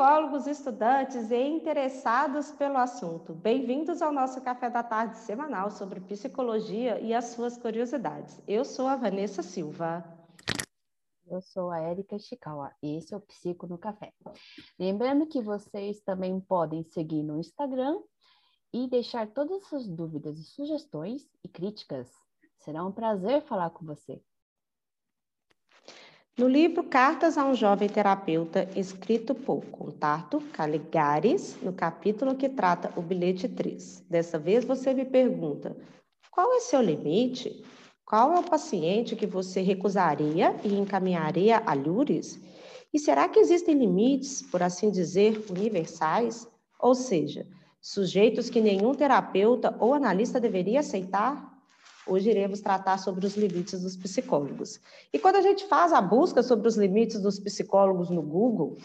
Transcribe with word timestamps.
psicólogos, 0.00 0.46
estudantes 0.46 1.30
e 1.30 1.36
interessados 1.36 2.50
pelo 2.52 2.78
assunto. 2.78 3.34
Bem-vindos 3.34 4.00
ao 4.00 4.10
nosso 4.10 4.40
café 4.40 4.70
da 4.70 4.82
tarde 4.82 5.18
semanal 5.18 5.70
sobre 5.70 6.00
psicologia 6.00 6.98
e 7.00 7.12
as 7.12 7.26
suas 7.26 7.58
curiosidades. 7.58 8.40
Eu 8.48 8.64
sou 8.64 8.86
a 8.86 8.96
Vanessa 8.96 9.42
Silva. 9.42 10.02
Eu 11.26 11.42
sou 11.42 11.70
a 11.70 11.80
Érica 11.80 12.18
Chikawa 12.18 12.72
e 12.82 12.96
esse 12.96 13.12
é 13.12 13.16
o 13.18 13.20
Psico 13.20 13.66
no 13.66 13.76
Café. 13.76 14.10
Lembrando 14.78 15.26
que 15.26 15.42
vocês 15.42 16.00
também 16.00 16.40
podem 16.40 16.82
seguir 16.82 17.22
no 17.22 17.38
Instagram 17.38 18.00
e 18.72 18.88
deixar 18.88 19.26
todas 19.26 19.58
as 19.58 19.68
suas 19.68 19.86
dúvidas 19.86 20.38
e 20.38 20.44
sugestões 20.44 21.28
e 21.44 21.48
críticas. 21.48 22.10
Será 22.56 22.82
um 22.86 22.92
prazer 22.92 23.42
falar 23.42 23.68
com 23.68 23.84
você. 23.84 24.18
No 26.38 26.48
livro 26.48 26.84
Cartas 26.84 27.36
a 27.36 27.44
um 27.44 27.54
Jovem 27.54 27.88
Terapeuta, 27.88 28.68
escrito 28.74 29.34
por 29.34 29.64
Contarto 29.66 30.40
Caligares, 30.52 31.58
no 31.60 31.72
capítulo 31.72 32.34
que 32.34 32.48
trata 32.48 32.90
o 32.96 33.02
bilhete 33.02 33.48
3. 33.48 34.04
Dessa 34.08 34.38
vez 34.38 34.64
você 34.64 34.94
me 34.94 35.04
pergunta: 35.04 35.76
qual 36.30 36.54
é 36.54 36.60
seu 36.60 36.80
limite? 36.80 37.62
Qual 38.06 38.32
é 38.32 38.38
o 38.38 38.44
paciente 38.44 39.16
que 39.16 39.26
você 39.26 39.60
recusaria 39.60 40.56
e 40.64 40.72
encaminharia 40.74 41.62
a 41.66 41.74
Lures? 41.74 42.40
E 42.92 42.98
será 42.98 43.28
que 43.28 43.38
existem 43.38 43.76
limites, 43.76 44.40
por 44.40 44.62
assim 44.62 44.90
dizer, 44.90 45.44
universais? 45.50 46.48
Ou 46.78 46.94
seja, 46.94 47.46
sujeitos 47.82 48.48
que 48.48 48.60
nenhum 48.60 48.94
terapeuta 48.94 49.76
ou 49.78 49.92
analista 49.92 50.40
deveria 50.40 50.80
aceitar? 50.80 51.49
Hoje 52.06 52.30
iremos 52.30 52.60
tratar 52.60 52.98
sobre 52.98 53.26
os 53.26 53.36
limites 53.36 53.82
dos 53.82 53.96
psicólogos. 53.96 54.80
E 55.12 55.18
quando 55.18 55.36
a 55.36 55.42
gente 55.42 55.66
faz 55.66 55.92
a 55.92 56.00
busca 56.00 56.42
sobre 56.42 56.66
os 56.66 56.76
limites 56.76 57.20
dos 57.20 57.38
psicólogos 57.38 58.10
no 58.10 58.22
Google, 58.22 58.78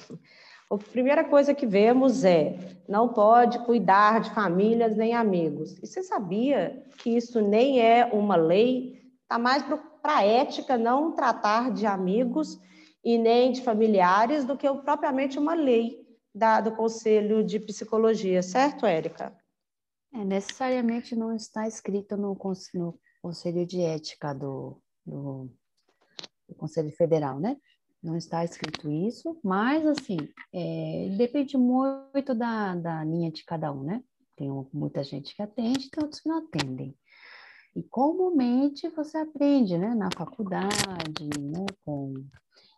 a 0.69 0.77
primeira 0.77 1.23
coisa 1.23 1.53
que 1.53 1.66
vemos 1.66 2.23
é 2.23 2.57
não 2.88 3.09
pode 3.09 3.59
cuidar 3.66 4.22
de 4.22 4.33
famílias 4.33 4.95
nem 4.95 5.13
amigos. 5.13 5.77
E 5.81 5.88
você 5.88 6.03
sabia 6.03 6.83
que 6.97 7.09
isso 7.09 7.39
nem 7.41 7.80
é 7.80 8.05
uma 8.05 8.35
lei? 8.35 9.02
Está 9.22 9.39
mais 9.39 9.63
para 9.63 10.17
a 10.17 10.25
ética 10.25 10.77
não 10.77 11.13
tratar 11.13 11.72
de 11.72 11.85
amigos 11.85 12.59
e 13.03 13.17
nem 13.17 13.52
de 13.52 13.61
familiares 13.61 14.44
do 14.44 14.57
que 14.57 14.72
propriamente 14.73 15.39
uma 15.39 15.53
lei 15.53 16.05
da, 16.33 16.59
do 16.59 16.72
Conselho 16.72 17.44
de 17.44 17.59
Psicologia, 17.59 18.44
certo, 18.44 18.85
Érica? 18.85 19.35
É, 20.13 20.23
necessariamente 20.23 21.16
não 21.16 21.35
está 21.35 21.67
escrito 21.67 22.17
no, 22.17 22.38
no 22.73 23.00
Conselho 23.25 23.65
de 23.65 23.81
Ética 23.81 24.35
do, 24.35 24.79
do, 25.03 25.49
do, 26.47 26.53
Conselho 26.55 26.91
Federal, 26.91 27.39
né? 27.39 27.57
Não 28.03 28.15
está 28.15 28.45
escrito 28.45 28.91
isso, 28.91 29.35
mas, 29.43 29.83
assim, 29.83 30.17
é, 30.53 31.09
depende 31.17 31.57
muito 31.57 32.35
da, 32.35 32.75
da 32.75 33.03
linha 33.03 33.31
de 33.31 33.43
cada 33.43 33.71
um, 33.71 33.81
né? 33.81 34.03
Tem 34.35 34.47
muita 34.71 35.03
gente 35.03 35.35
que 35.35 35.41
atende, 35.41 35.89
tem 35.89 36.03
outros 36.03 36.21
que 36.21 36.29
não 36.29 36.37
atendem. 36.37 36.95
E 37.75 37.81
comumente 37.81 38.87
você 38.89 39.17
aprende, 39.17 39.75
né, 39.75 39.95
na 39.95 40.09
faculdade, 40.15 41.27
né, 41.39 41.65
com, 41.83 42.13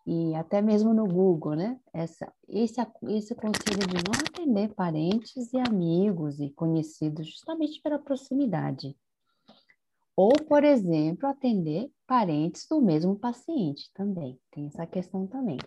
e 0.05 0.33
até 0.33 0.61
mesmo 0.61 0.93
no 0.93 1.05
Google, 1.05 1.57
né, 1.57 1.77
essa, 1.93 2.31
esse, 2.47 2.79
esse 3.09 3.35
conselho 3.35 3.85
de 3.85 3.95
não 3.95 4.13
atender 4.25 4.73
parentes 4.73 5.51
e 5.51 5.59
amigos 5.59 6.39
e 6.39 6.49
conhecidos 6.51 7.27
justamente 7.27 7.81
pela 7.81 7.99
proximidade. 7.99 8.95
Ou, 10.17 10.31
por 10.47 10.63
exemplo, 10.63 11.29
atender 11.29 11.91
parentes 12.07 12.67
do 12.67 12.81
mesmo 12.81 13.15
paciente 13.15 13.91
também. 13.93 14.39
Tem 14.49 14.65
essa 14.65 14.83
questão 14.87 15.27
também. 15.27 15.59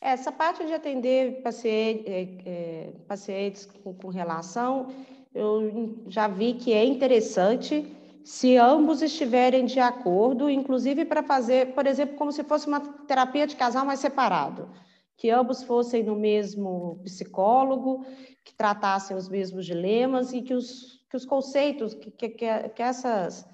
Essa 0.00 0.32
parte 0.32 0.64
de 0.64 0.72
atender 0.72 1.42
paciente, 1.42 2.08
é, 2.08 2.22
é, 2.46 2.92
pacientes 3.06 3.66
com, 3.66 3.92
com 3.92 4.08
relação, 4.08 4.88
eu 5.34 6.02
já 6.08 6.26
vi 6.26 6.54
que 6.54 6.72
é 6.72 6.82
interessante 6.82 7.94
se 8.24 8.56
ambos 8.56 9.02
estiverem 9.02 9.66
de 9.66 9.78
acordo, 9.78 10.48
inclusive 10.48 11.04
para 11.04 11.22
fazer, 11.22 11.74
por 11.74 11.86
exemplo, 11.86 12.16
como 12.16 12.32
se 12.32 12.42
fosse 12.42 12.66
uma 12.66 12.80
terapia 12.80 13.46
de 13.46 13.54
casal 13.54 13.84
mais 13.84 14.00
separado, 14.00 14.70
que 15.14 15.28
ambos 15.28 15.62
fossem 15.62 16.02
no 16.02 16.16
mesmo 16.16 17.00
psicólogo, 17.04 18.06
que 18.42 18.54
tratassem 18.54 19.14
os 19.14 19.28
mesmos 19.28 19.66
dilemas 19.66 20.32
e 20.32 20.40
que 20.40 20.54
os 20.54 21.03
que 21.14 21.16
os 21.16 21.24
conceitos, 21.24 21.94
que, 21.94 22.10
que, 22.10 22.28
que, 22.28 22.82
essas, 22.82 23.46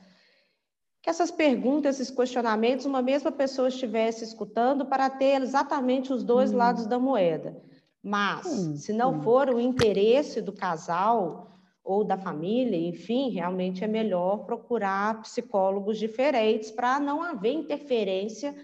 que 1.03 1.11
essas 1.11 1.31
perguntas, 1.31 2.01
esses 2.01 2.15
questionamentos, 2.15 2.87
uma 2.87 3.03
mesma 3.03 3.31
pessoa 3.31 3.69
estivesse 3.69 4.25
escutando 4.25 4.87
para 4.87 5.11
ter 5.11 5.43
exatamente 5.43 6.11
os 6.11 6.25
dois 6.25 6.55
hum. 6.55 6.57
lados 6.57 6.87
da 6.87 6.99
moeda. 6.99 7.63
Mas, 8.03 8.47
hum, 8.47 8.77
se 8.77 8.95
não 8.95 9.17
hum. 9.17 9.21
for 9.21 9.51
o 9.51 9.61
interesse 9.61 10.41
do 10.41 10.55
casal 10.55 11.59
ou 11.85 12.03
da 12.03 12.17
família, 12.17 12.79
enfim, 12.79 13.29
realmente 13.29 13.85
é 13.85 13.87
melhor 13.87 14.47
procurar 14.47 15.21
psicólogos 15.21 15.99
diferentes 15.99 16.71
para 16.71 16.99
não 16.99 17.23
haver 17.23 17.53
interferência 17.53 18.55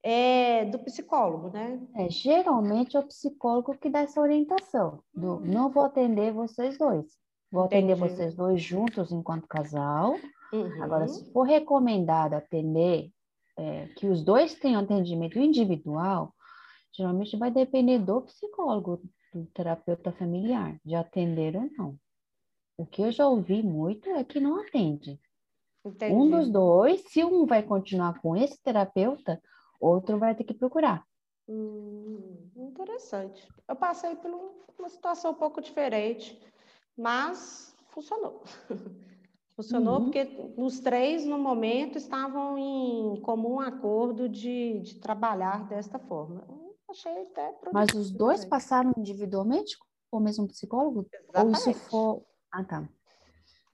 é, 0.00 0.64
do 0.66 0.78
psicólogo, 0.78 1.48
né? 1.48 1.80
É, 1.96 2.08
geralmente 2.08 2.96
é 2.96 3.00
o 3.00 3.06
psicólogo 3.06 3.76
que 3.78 3.90
dá 3.90 4.00
essa 4.00 4.20
orientação. 4.20 5.00
Do, 5.12 5.40
não 5.40 5.70
vou 5.70 5.82
atender 5.82 6.32
vocês 6.32 6.78
dois. 6.78 7.23
Vou 7.54 7.62
atender 7.62 7.96
Entendi. 7.96 8.00
vocês 8.00 8.34
dois 8.34 8.60
juntos 8.60 9.12
enquanto 9.12 9.46
casal. 9.46 10.18
Uhum. 10.52 10.82
Agora, 10.82 11.06
se 11.06 11.30
for 11.30 11.44
recomendado 11.44 12.34
atender 12.34 13.12
é, 13.56 13.86
que 13.94 14.08
os 14.08 14.24
dois 14.24 14.56
tenham 14.56 14.82
atendimento 14.82 15.38
individual, 15.38 16.34
geralmente 16.90 17.36
vai 17.36 17.52
depender 17.52 18.00
do 18.00 18.22
psicólogo, 18.22 19.00
do 19.32 19.46
terapeuta 19.54 20.10
familiar, 20.10 20.80
de 20.84 20.96
atender 20.96 21.54
ou 21.54 21.70
não. 21.78 21.96
O 22.76 22.84
que 22.84 23.02
eu 23.02 23.12
já 23.12 23.28
ouvi 23.28 23.62
muito 23.62 24.10
é 24.10 24.24
que 24.24 24.40
não 24.40 24.58
atende. 24.58 25.20
Entendi. 25.84 26.12
Um 26.12 26.28
dos 26.28 26.50
dois, 26.50 27.04
se 27.06 27.22
um 27.22 27.46
vai 27.46 27.62
continuar 27.62 28.20
com 28.20 28.36
esse 28.36 28.60
terapeuta, 28.60 29.40
outro 29.78 30.18
vai 30.18 30.34
ter 30.34 30.42
que 30.42 30.54
procurar. 30.54 31.06
Hum, 31.48 32.50
interessante. 32.56 33.46
Eu 33.68 33.76
passei 33.76 34.16
por 34.16 34.28
uma 34.76 34.88
situação 34.88 35.30
um 35.30 35.34
pouco 35.34 35.60
diferente 35.60 36.36
mas 36.96 37.74
funcionou. 37.88 38.42
funcionou 39.56 39.98
uhum. 39.98 40.04
porque 40.04 40.54
os 40.56 40.80
três, 40.80 41.24
no 41.24 41.38
momento, 41.38 41.96
estavam 41.96 42.58
em 42.58 43.20
comum 43.20 43.60
acordo 43.60 44.28
de, 44.28 44.80
de 44.80 44.96
trabalhar 44.96 45.66
desta 45.68 45.98
forma. 45.98 46.44
Eu 46.48 46.74
achei 46.88 47.22
até 47.22 47.54
Mas 47.72 47.90
os 47.94 48.10
dois 48.10 48.44
passaram 48.44 48.92
individualmente 48.96 49.76
com 50.10 50.18
o 50.18 50.20
mesmo 50.20 50.46
psicólogo? 50.48 51.06
Exatamente. 51.12 51.66
Ou 51.66 51.72
isso 51.72 51.80
foi... 51.90 52.20
Ah, 52.52 52.64
tá. 52.64 52.88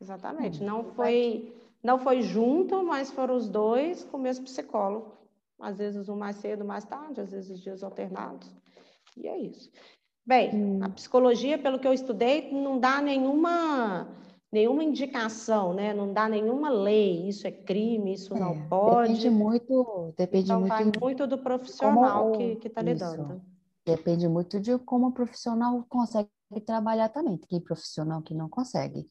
Exatamente. 0.00 0.60
Uhum. 0.60 0.66
Não 0.66 0.84
foi, 0.84 1.60
não 1.82 1.98
foi 1.98 2.22
junto, 2.22 2.82
mas 2.82 3.10
foram 3.10 3.36
os 3.36 3.48
dois 3.48 4.04
com 4.04 4.16
o 4.16 4.20
mesmo 4.20 4.44
psicólogo. 4.44 5.18
Às 5.58 5.76
vezes 5.76 6.08
um 6.08 6.16
mais 6.16 6.36
cedo, 6.36 6.64
mais 6.64 6.84
tarde, 6.84 7.20
às 7.20 7.30
vezes 7.30 7.60
dias 7.60 7.82
alternados. 7.82 8.50
E 9.16 9.28
é 9.28 9.38
isso. 9.38 9.70
Bem, 10.30 10.54
hum. 10.54 10.78
a 10.80 10.88
psicologia, 10.90 11.58
pelo 11.58 11.80
que 11.80 11.88
eu 11.88 11.92
estudei, 11.92 12.52
não 12.52 12.78
dá 12.78 13.02
nenhuma 13.02 14.06
nenhuma 14.52 14.84
indicação, 14.84 15.74
né? 15.74 15.92
Não 15.92 16.12
dá 16.12 16.28
nenhuma 16.28 16.70
lei, 16.70 17.28
isso 17.28 17.48
é 17.48 17.50
crime, 17.50 18.14
isso 18.14 18.36
é, 18.36 18.38
não 18.38 18.68
pode. 18.68 19.08
Depende 19.14 19.28
muito, 19.30 20.14
depende 20.16 20.44
então, 20.44 20.60
muito, 20.60 20.70
vai 20.70 20.84
muito 21.00 21.26
do 21.26 21.36
profissional 21.38 22.30
como, 22.30 22.56
que 22.58 22.68
está 22.68 22.80
lidando. 22.80 23.42
Depende 23.84 24.28
muito 24.28 24.60
de 24.60 24.78
como 24.78 25.08
o 25.08 25.12
profissional 25.12 25.84
consegue 25.88 26.30
trabalhar 26.64 27.08
também. 27.08 27.36
Tem 27.36 27.60
profissional 27.60 28.22
que 28.22 28.32
não 28.32 28.48
consegue. 28.48 29.10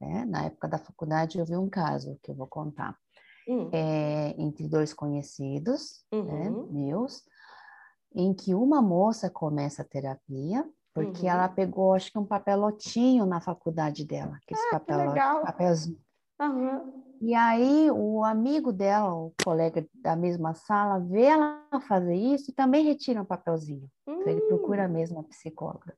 É, 0.00 0.24
na 0.24 0.46
época 0.46 0.66
da 0.66 0.78
faculdade 0.78 1.38
eu 1.38 1.46
vi 1.46 1.56
um 1.56 1.70
caso 1.70 2.18
que 2.20 2.32
eu 2.32 2.34
vou 2.34 2.48
contar. 2.48 2.98
Hum. 3.46 3.70
É, 3.72 4.34
entre 4.38 4.66
dois 4.66 4.92
conhecidos 4.92 6.04
né, 6.10 6.18
uhum. 6.18 6.62
né, 6.62 6.68
meus, 6.70 7.22
em 8.14 8.32
que 8.34 8.54
uma 8.54 8.82
moça 8.82 9.30
começa 9.30 9.82
a 9.82 9.84
terapia, 9.84 10.68
porque 10.94 11.22
uhum. 11.22 11.28
ela 11.28 11.48
pegou, 11.48 11.94
acho 11.94 12.12
que 12.12 12.18
um 12.18 12.24
papelotinho 12.24 13.24
na 13.24 13.40
faculdade 13.40 14.04
dela, 14.04 14.36
aqueles 14.36 14.62
ah, 14.66 14.70
papel, 14.78 15.42
papelzinho. 15.42 15.98
Uhum. 16.40 17.02
E 17.20 17.34
aí 17.34 17.88
o 17.90 18.24
amigo 18.24 18.72
dela, 18.72 19.14
o 19.14 19.32
colega 19.44 19.86
da 19.94 20.16
mesma 20.16 20.54
sala, 20.54 20.98
vê 20.98 21.22
ela 21.22 21.64
fazer 21.86 22.16
isso 22.16 22.50
e 22.50 22.54
também 22.54 22.84
retira 22.84 23.22
um 23.22 23.24
papelzinho. 23.24 23.88
Uhum. 24.06 24.20
Então 24.20 24.32
ele 24.32 24.40
procura 24.42 24.84
a 24.84 24.88
hum. 24.88 24.92
mesma 24.92 25.22
psicóloga. 25.24 25.96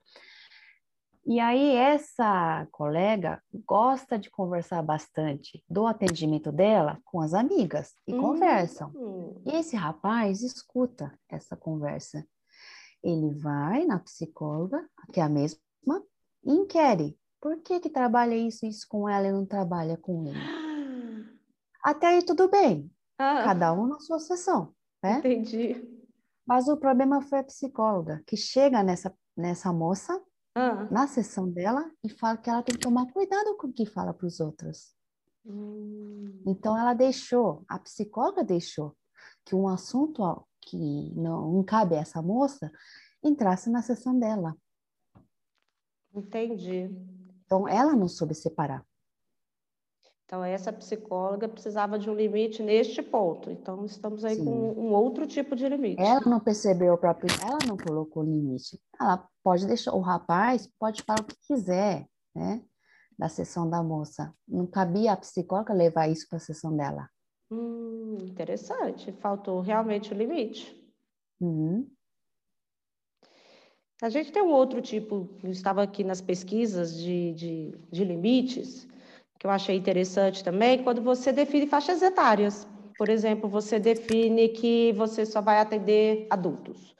E 1.26 1.40
aí 1.40 1.74
essa 1.74 2.66
colega 2.70 3.42
gosta 3.66 4.18
de 4.18 4.30
conversar 4.30 4.82
bastante 4.82 5.64
do 5.68 5.86
atendimento 5.86 6.52
dela 6.52 7.00
com 7.02 7.20
as 7.20 7.32
amigas 7.32 7.94
e 8.06 8.12
uhum. 8.12 8.20
conversam. 8.20 8.92
E 9.46 9.56
esse 9.56 9.74
rapaz 9.74 10.42
escuta 10.42 11.18
essa 11.28 11.56
conversa. 11.56 12.26
Ele 13.02 13.32
vai 13.32 13.84
na 13.86 13.98
psicóloga, 13.98 14.86
que 15.12 15.20
é 15.20 15.22
a 15.22 15.28
mesma, 15.28 15.58
e 16.44 16.52
inquere. 16.52 17.18
Por 17.40 17.58
que 17.62 17.80
que 17.80 17.90
trabalha 17.90 18.34
isso 18.34 18.66
isso 18.66 18.86
com 18.88 19.08
ela 19.08 19.26
e 19.26 19.32
não 19.32 19.46
trabalha 19.46 19.96
com 19.96 20.26
ele? 20.26 20.38
Até 21.82 22.08
aí 22.08 22.22
tudo 22.22 22.48
bem. 22.48 22.90
Ah. 23.18 23.44
Cada 23.44 23.72
um 23.72 23.86
na 23.86 23.98
sua 24.00 24.18
sessão, 24.18 24.74
né? 25.02 25.18
Entendi. 25.18 25.86
Mas 26.46 26.68
o 26.68 26.76
problema 26.76 27.22
foi 27.22 27.38
a 27.38 27.44
psicóloga, 27.44 28.22
que 28.26 28.36
chega 28.36 28.82
nessa, 28.82 29.14
nessa 29.36 29.72
moça, 29.72 30.20
ah. 30.54 30.88
na 30.90 31.06
sessão 31.06 31.50
dela, 31.50 31.90
e 32.02 32.08
fala 32.08 32.36
que 32.36 32.48
ela 32.48 32.62
tem 32.62 32.74
que 32.74 32.80
tomar 32.80 33.10
cuidado 33.12 33.56
com 33.56 33.68
o 33.68 33.72
que 33.72 33.86
fala 33.86 34.14
para 34.14 34.26
os 34.26 34.40
outros. 34.40 34.94
Hum. 35.44 36.42
Então, 36.46 36.76
ela 36.76 36.94
deixou, 36.94 37.64
a 37.68 37.78
psicóloga 37.78 38.42
deixou, 38.42 38.96
que 39.44 39.54
um 39.54 39.68
assunto 39.68 40.46
que 40.60 41.12
não, 41.14 41.52
não 41.52 41.64
cabe 41.64 41.94
a 41.94 42.00
essa 42.00 42.22
moça 42.22 42.70
entrasse 43.22 43.70
na 43.70 43.82
sessão 43.82 44.18
dela. 44.18 44.56
Entendi. 46.14 46.90
Então, 47.44 47.68
ela 47.68 47.94
não 47.94 48.08
soube 48.08 48.34
separar. 48.34 48.84
Então, 50.24 50.42
essa 50.42 50.72
psicóloga 50.72 51.46
precisava 51.46 51.98
de 51.98 52.08
um 52.08 52.14
limite 52.14 52.62
neste 52.62 53.02
ponto. 53.02 53.50
Então, 53.50 53.84
estamos 53.84 54.24
aí 54.24 54.36
Sim. 54.36 54.44
com 54.44 54.72
um 54.72 54.92
outro 54.94 55.26
tipo 55.26 55.54
de 55.54 55.68
limite. 55.68 56.00
Ela 56.00 56.22
não 56.22 56.40
percebeu 56.40 56.94
o 56.94 56.98
próprio, 56.98 57.28
ela 57.42 57.58
não 57.66 57.76
colocou 57.76 58.22
limite. 58.22 58.80
Ela 58.98 59.28
pode 59.42 59.66
deixar, 59.66 59.92
o 59.92 60.00
rapaz 60.00 60.66
pode 60.78 61.02
falar 61.02 61.20
o 61.20 61.24
que 61.24 61.36
quiser, 61.46 62.06
né? 62.34 62.62
Da 63.18 63.28
sessão 63.28 63.68
da 63.68 63.82
moça. 63.82 64.34
Não 64.48 64.66
cabia 64.66 65.12
a 65.12 65.16
psicóloga 65.16 65.74
levar 65.74 66.08
isso 66.08 66.26
para 66.28 66.38
a 66.38 66.40
sessão 66.40 66.74
dela. 66.74 67.08
Hum, 67.50 68.16
interessante. 68.22 69.12
Faltou 69.12 69.60
realmente 69.60 70.12
o 70.12 70.16
limite. 70.16 70.74
Uhum. 71.38 71.86
A 74.02 74.08
gente 74.08 74.32
tem 74.32 74.42
um 74.42 74.52
outro 74.52 74.80
tipo, 74.80 75.28
eu 75.42 75.50
estava 75.50 75.82
aqui 75.82 76.02
nas 76.02 76.20
pesquisas 76.20 76.98
de, 76.98 77.32
de, 77.34 77.74
de 77.90 78.04
limites, 78.04 78.88
que 79.44 79.48
eu 79.48 79.50
achei 79.50 79.76
interessante 79.76 80.42
também, 80.42 80.82
quando 80.82 81.02
você 81.02 81.30
define 81.30 81.66
faixas 81.66 82.00
etárias. 82.00 82.66
Por 82.96 83.10
exemplo, 83.10 83.46
você 83.46 83.78
define 83.78 84.48
que 84.48 84.94
você 84.94 85.26
só 85.26 85.42
vai 85.42 85.58
atender 85.58 86.26
adultos, 86.30 86.96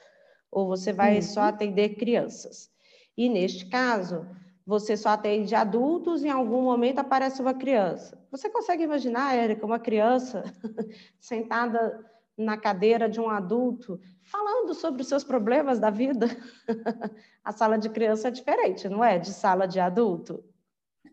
ou 0.51 0.67
você 0.67 0.93
vai 0.93 1.15
uhum. 1.15 1.21
só 1.23 1.41
atender 1.41 1.95
crianças. 1.95 2.69
E 3.17 3.27
neste 3.29 3.65
caso, 3.65 4.27
você 4.63 4.95
só 4.95 5.09
atende 5.09 5.55
adultos 5.55 6.23
e 6.23 6.27
em 6.27 6.29
algum 6.29 6.61
momento 6.61 6.99
aparece 6.99 7.41
uma 7.41 7.55
criança. 7.55 8.23
Você 8.29 8.47
consegue 8.47 8.83
imaginar, 8.83 9.35
Érica, 9.35 9.65
uma 9.65 9.79
criança 9.79 10.43
sentada 11.19 11.99
na 12.37 12.57
cadeira 12.57 13.09
de 13.09 13.19
um 13.19 13.27
adulto 13.27 13.99
falando 14.21 14.75
sobre 14.75 15.01
os 15.01 15.07
seus 15.07 15.23
problemas 15.23 15.79
da 15.79 15.89
vida? 15.89 16.27
A 17.43 17.51
sala 17.51 17.79
de 17.79 17.89
criança 17.89 18.27
é 18.27 18.31
diferente, 18.31 18.87
não 18.87 19.03
é? 19.03 19.17
De 19.17 19.33
sala 19.33 19.67
de 19.67 19.79
adulto. 19.79 20.43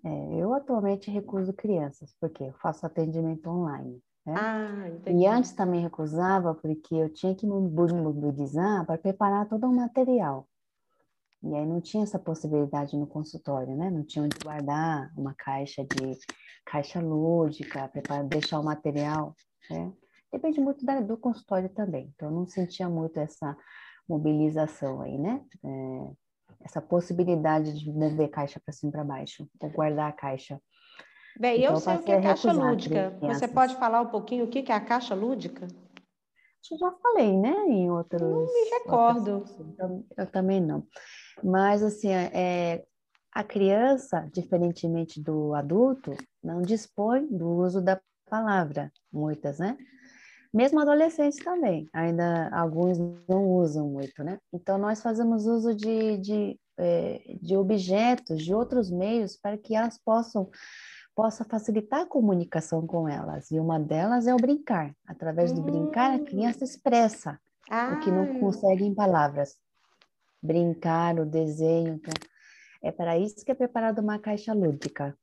É, 0.04 0.34
eu 0.34 0.52
atualmente 0.52 1.10
recuso 1.10 1.52
crianças, 1.52 2.14
porque 2.20 2.44
eu 2.44 2.52
faço 2.54 2.84
atendimento 2.84 3.48
online. 3.48 4.02
Né? 4.26 4.34
Ah, 4.36 4.88
entendi. 4.88 5.22
E 5.22 5.26
antes 5.26 5.52
também 5.52 5.80
recusava 5.80 6.54
porque 6.54 6.94
eu 6.94 7.12
tinha 7.12 7.34
que 7.34 7.46
me 7.46 7.60
mobilizar 7.60 8.84
para 8.86 8.98
preparar 8.98 9.48
todo 9.48 9.66
o 9.66 9.74
material. 9.74 10.48
E 11.42 11.54
aí 11.54 11.66
não 11.66 11.80
tinha 11.80 12.04
essa 12.04 12.18
possibilidade 12.18 12.96
no 12.96 13.06
consultório, 13.06 13.76
né? 13.76 13.90
Não 13.90 14.04
tinha 14.04 14.24
onde 14.24 14.38
guardar 14.42 15.12
uma 15.16 15.34
caixa 15.34 15.84
de 15.84 16.16
caixa 16.64 17.00
lúdica, 17.00 17.88
preparar, 17.88 18.24
deixar 18.24 18.60
o 18.60 18.64
material, 18.64 19.34
né? 19.68 19.92
Depende 20.30 20.60
muito 20.60 20.84
da, 20.84 21.00
do 21.00 21.16
consultório 21.16 21.68
também. 21.68 22.12
Então 22.14 22.28
eu 22.28 22.34
não 22.34 22.46
sentia 22.46 22.88
muito 22.88 23.18
essa 23.18 23.56
mobilização 24.08 25.02
aí, 25.02 25.18
né? 25.18 25.44
É, 25.64 26.10
essa 26.64 26.80
possibilidade 26.80 27.72
de 27.78 27.90
mover 27.90 28.28
caixa 28.28 28.60
para 28.64 28.72
cima 28.72 28.90
e 28.90 28.92
para 28.92 29.04
baixo, 29.04 29.48
ou 29.60 29.70
guardar 29.70 30.08
a 30.10 30.12
caixa. 30.12 30.60
Bem, 31.38 31.60
então, 31.60 31.74
eu 31.74 31.80
sei 31.80 31.96
o 31.96 32.02
que 32.02 32.12
é 32.12 32.20
caixa 32.20 32.52
lúdica. 32.52 33.18
Você 33.20 33.48
pode 33.48 33.76
falar 33.76 34.02
um 34.02 34.08
pouquinho 34.08 34.44
o 34.44 34.48
que 34.48 34.70
é 34.70 34.74
a 34.74 34.80
caixa 34.80 35.14
lúdica? 35.14 35.66
Eu 36.70 36.78
já 36.78 36.92
falei, 37.02 37.36
né, 37.36 37.54
em 37.68 37.90
outros... 37.90 38.22
Não 38.22 38.46
me 38.46 38.70
recordo. 38.70 39.34
Outros, 39.34 39.60
então, 39.60 40.04
eu 40.16 40.26
também 40.26 40.60
não. 40.60 40.86
Mas, 41.42 41.82
assim, 41.82 42.10
é, 42.10 42.84
a 43.32 43.42
criança, 43.42 44.28
diferentemente 44.32 45.20
do 45.20 45.54
adulto, 45.54 46.14
não 46.42 46.62
dispõe 46.62 47.26
do 47.26 47.48
uso 47.48 47.82
da 47.82 48.00
palavra, 48.30 48.92
muitas, 49.12 49.58
né? 49.58 49.76
Mesmo 50.52 50.80
adolescentes 50.80 51.38
também, 51.38 51.88
ainda 51.94 52.50
alguns 52.52 52.98
não 53.26 53.48
usam 53.48 53.88
muito, 53.88 54.22
né? 54.22 54.38
Então, 54.52 54.76
nós 54.76 55.00
fazemos 55.00 55.46
uso 55.46 55.74
de, 55.74 56.18
de, 56.18 56.60
é, 56.76 57.36
de 57.40 57.56
objetos, 57.56 58.44
de 58.44 58.54
outros 58.54 58.90
meios, 58.90 59.36
para 59.36 59.56
que 59.56 59.74
elas 59.74 59.98
possam 59.98 60.50
possa 61.14 61.44
facilitar 61.44 62.00
a 62.00 62.06
comunicação 62.06 62.86
com 62.86 63.08
elas. 63.08 63.50
E 63.50 63.60
uma 63.60 63.78
delas 63.78 64.26
é 64.26 64.34
o 64.34 64.38
brincar. 64.38 64.94
Através 65.06 65.52
do 65.52 65.60
brincar, 65.60 66.14
a 66.14 66.24
criança 66.24 66.64
expressa 66.64 67.38
ah. 67.70 67.94
o 67.94 68.00
que 68.00 68.10
não 68.10 68.40
consegue 68.40 68.84
em 68.84 68.94
palavras. 68.94 69.56
Brincar, 70.42 71.18
o 71.18 71.26
desenho. 71.26 71.94
Então, 71.94 72.14
é 72.82 72.90
para 72.90 73.18
isso 73.18 73.44
que 73.44 73.52
é 73.52 73.54
preparada 73.54 74.00
uma 74.00 74.18
caixa 74.18 74.52
lúdica. 74.52 75.16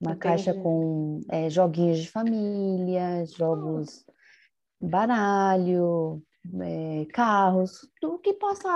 Uma 0.00 0.12
Entendi. 0.12 0.22
caixa 0.22 0.54
com 0.54 1.20
é, 1.28 1.50
joguinhos 1.50 1.98
de 1.98 2.10
família, 2.10 3.24
jogos 3.26 4.04
baralho, 4.80 6.22
é, 6.60 7.06
carros, 7.12 7.88
tudo 8.00 8.18
que 8.18 8.34
possa 8.34 8.68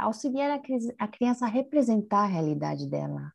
auxiliar 0.00 0.50
a, 0.50 0.60
a 1.04 1.08
criança 1.08 1.46
a 1.46 1.48
representar 1.48 2.24
a 2.24 2.26
realidade 2.26 2.86
dela. 2.86 3.32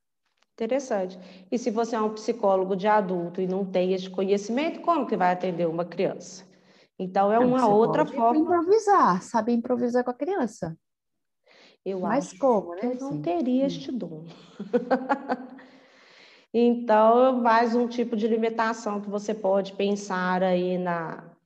Interessante. 0.53 1.19
E 1.51 1.57
se 1.59 1.69
você 1.69 1.95
é 1.95 2.01
um 2.01 2.13
psicólogo 2.13 2.75
de 2.75 2.87
adulto 2.87 3.39
e 3.39 3.47
não 3.47 3.63
tem 3.63 3.93
esse 3.93 4.09
conhecimento, 4.09 4.81
como 4.81 5.05
que 5.05 5.15
vai 5.15 5.31
atender 5.31 5.67
uma 5.67 5.85
criança? 5.85 6.47
Então 6.97 7.31
é 7.31 7.37
uma 7.37 7.67
outra 7.67 8.05
forma. 8.05 8.39
Improvisar, 8.39 9.21
saber 9.21 9.53
improvisar 9.53 10.03
com 10.03 10.09
a 10.09 10.15
criança. 10.15 10.75
Eu 11.85 12.01
Mas 12.01 12.29
acho 12.29 12.39
como, 12.39 12.73
né? 12.73 12.79
eu 12.83 12.95
não 12.95 13.21
teria 13.21 13.63
hum. 13.63 13.67
este 13.67 13.91
dom. 13.91 14.25
então, 16.51 17.39
mais 17.39 17.75
um 17.75 17.87
tipo 17.87 18.15
de 18.15 18.27
limitação 18.27 18.99
que 18.99 19.09
você 19.09 19.35
pode 19.35 19.73
pensar 19.73 20.41
aí 20.41 20.77
na, 20.79 21.36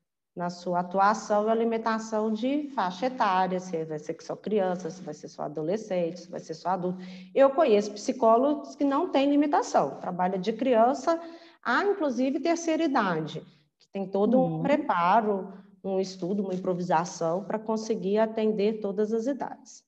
na 0.41 0.49
sua 0.49 0.79
atuação 0.79 1.45
e 1.45 1.51
alimentação 1.51 2.33
de 2.33 2.67
faixa 2.69 3.05
etária, 3.05 3.59
se 3.59 3.85
vai 3.85 3.99
ser 3.99 4.17
só 4.19 4.35
criança, 4.35 4.89
se 4.89 4.99
vai 5.03 5.13
ser 5.13 5.27
só 5.27 5.43
adolescente, 5.43 6.21
se 6.21 6.31
vai 6.31 6.39
ser 6.39 6.55
só 6.55 6.69
adulto. 6.69 6.97
Eu 7.35 7.51
conheço 7.51 7.91
psicólogos 7.91 8.75
que 8.75 8.83
não 8.83 9.09
têm 9.09 9.29
limitação, 9.29 9.99
trabalha 9.99 10.39
de 10.39 10.51
criança 10.51 11.21
a, 11.63 11.83
inclusive, 11.83 12.39
terceira 12.39 12.83
idade, 12.83 13.45
que 13.79 13.87
tem 13.93 14.07
todo 14.07 14.39
uhum. 14.39 14.55
um 14.55 14.63
preparo, 14.63 15.53
um 15.83 15.99
estudo, 15.99 16.41
uma 16.41 16.55
improvisação 16.55 17.43
para 17.43 17.59
conseguir 17.59 18.17
atender 18.17 18.79
todas 18.81 19.13
as 19.13 19.27
idades. 19.27 19.83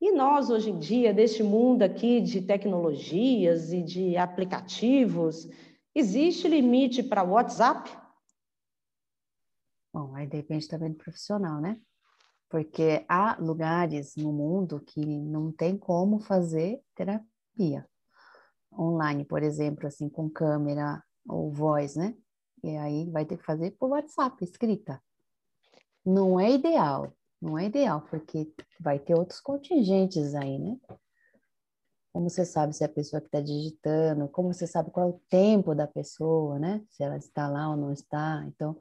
E 0.00 0.10
nós, 0.10 0.48
hoje 0.48 0.70
em 0.70 0.78
dia, 0.78 1.12
deste 1.12 1.42
mundo 1.42 1.82
aqui 1.82 2.22
de 2.22 2.40
tecnologias 2.40 3.74
e 3.74 3.82
de 3.82 4.16
aplicativos, 4.16 5.46
existe 5.94 6.48
limite 6.48 7.02
para 7.02 7.22
o 7.22 7.32
WhatsApp? 7.32 8.07
Bom, 9.98 10.14
aí 10.14 10.28
depende 10.28 10.68
também 10.68 10.92
do 10.92 10.96
profissional, 10.96 11.60
né? 11.60 11.76
Porque 12.48 13.04
há 13.08 13.36
lugares 13.40 14.14
no 14.14 14.32
mundo 14.32 14.78
que 14.78 15.04
não 15.04 15.50
tem 15.50 15.76
como 15.76 16.20
fazer 16.20 16.80
terapia 16.94 17.84
online, 18.72 19.24
por 19.24 19.42
exemplo, 19.42 19.88
assim, 19.88 20.08
com 20.08 20.30
câmera 20.30 21.02
ou 21.28 21.50
voz, 21.50 21.96
né? 21.96 22.14
E 22.62 22.76
aí 22.76 23.10
vai 23.10 23.24
ter 23.24 23.38
que 23.38 23.44
fazer 23.44 23.72
por 23.72 23.90
WhatsApp, 23.90 24.44
escrita. 24.44 25.02
Não 26.06 26.38
é 26.38 26.52
ideal, 26.52 27.12
não 27.42 27.58
é 27.58 27.64
ideal, 27.64 28.02
porque 28.02 28.54
vai 28.78 29.00
ter 29.00 29.16
outros 29.16 29.40
contingentes 29.40 30.32
aí, 30.36 30.60
né? 30.60 30.78
Como 32.12 32.30
você 32.30 32.44
sabe 32.44 32.72
se 32.72 32.84
é 32.84 32.86
a 32.86 32.88
pessoa 32.88 33.20
que 33.20 33.26
está 33.26 33.40
digitando, 33.40 34.28
como 34.28 34.54
você 34.54 34.64
sabe 34.64 34.92
qual 34.92 35.08
é 35.08 35.10
o 35.10 35.20
tempo 35.28 35.74
da 35.74 35.88
pessoa, 35.88 36.56
né? 36.56 36.84
Se 36.88 37.02
ela 37.02 37.16
está 37.16 37.48
lá 37.48 37.68
ou 37.70 37.76
não 37.76 37.92
está. 37.92 38.44
Então, 38.46 38.78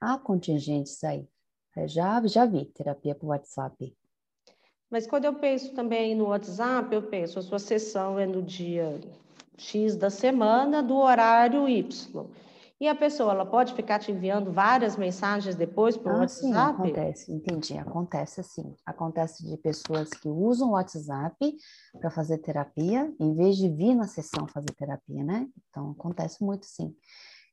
há 0.00 0.18
contingentes 0.18 1.02
aí. 1.04 1.28
É, 1.76 1.86
já, 1.86 2.24
já 2.26 2.44
vi 2.44 2.64
terapia 2.66 3.14
por 3.14 3.28
WhatsApp. 3.28 3.96
Mas 4.90 5.06
quando 5.06 5.26
eu 5.26 5.34
penso 5.34 5.74
também 5.74 6.14
no 6.14 6.28
WhatsApp, 6.28 6.94
eu 6.94 7.02
penso, 7.02 7.38
a 7.38 7.42
sua 7.42 7.58
sessão 7.58 8.18
é 8.18 8.26
no 8.26 8.42
dia 8.42 9.00
X 9.56 9.96
da 9.96 10.08
semana, 10.08 10.82
do 10.82 10.96
horário 10.96 11.68
Y. 11.68 12.26
E 12.80 12.86
a 12.86 12.94
pessoa, 12.94 13.32
ela 13.32 13.44
pode 13.44 13.74
ficar 13.74 13.98
te 13.98 14.12
enviando 14.12 14.52
várias 14.52 14.96
mensagens 14.96 15.56
depois 15.56 15.96
por 15.96 16.12
ah, 16.12 16.18
WhatsApp? 16.18 16.46
Sim, 16.46 16.54
acontece, 16.54 17.32
entendi, 17.32 17.76
acontece 17.76 18.42
sim. 18.44 18.74
Acontece 18.86 19.44
de 19.44 19.56
pessoas 19.56 20.10
que 20.10 20.28
usam 20.28 20.68
o 20.68 20.72
WhatsApp 20.72 21.36
para 22.00 22.08
fazer 22.08 22.38
terapia, 22.38 23.12
em 23.18 23.34
vez 23.34 23.56
de 23.56 23.68
vir 23.68 23.96
na 23.96 24.06
sessão 24.06 24.46
fazer 24.46 24.72
terapia, 24.76 25.24
né? 25.24 25.48
Então, 25.68 25.90
acontece 25.90 26.42
muito 26.42 26.66
sim. 26.66 26.94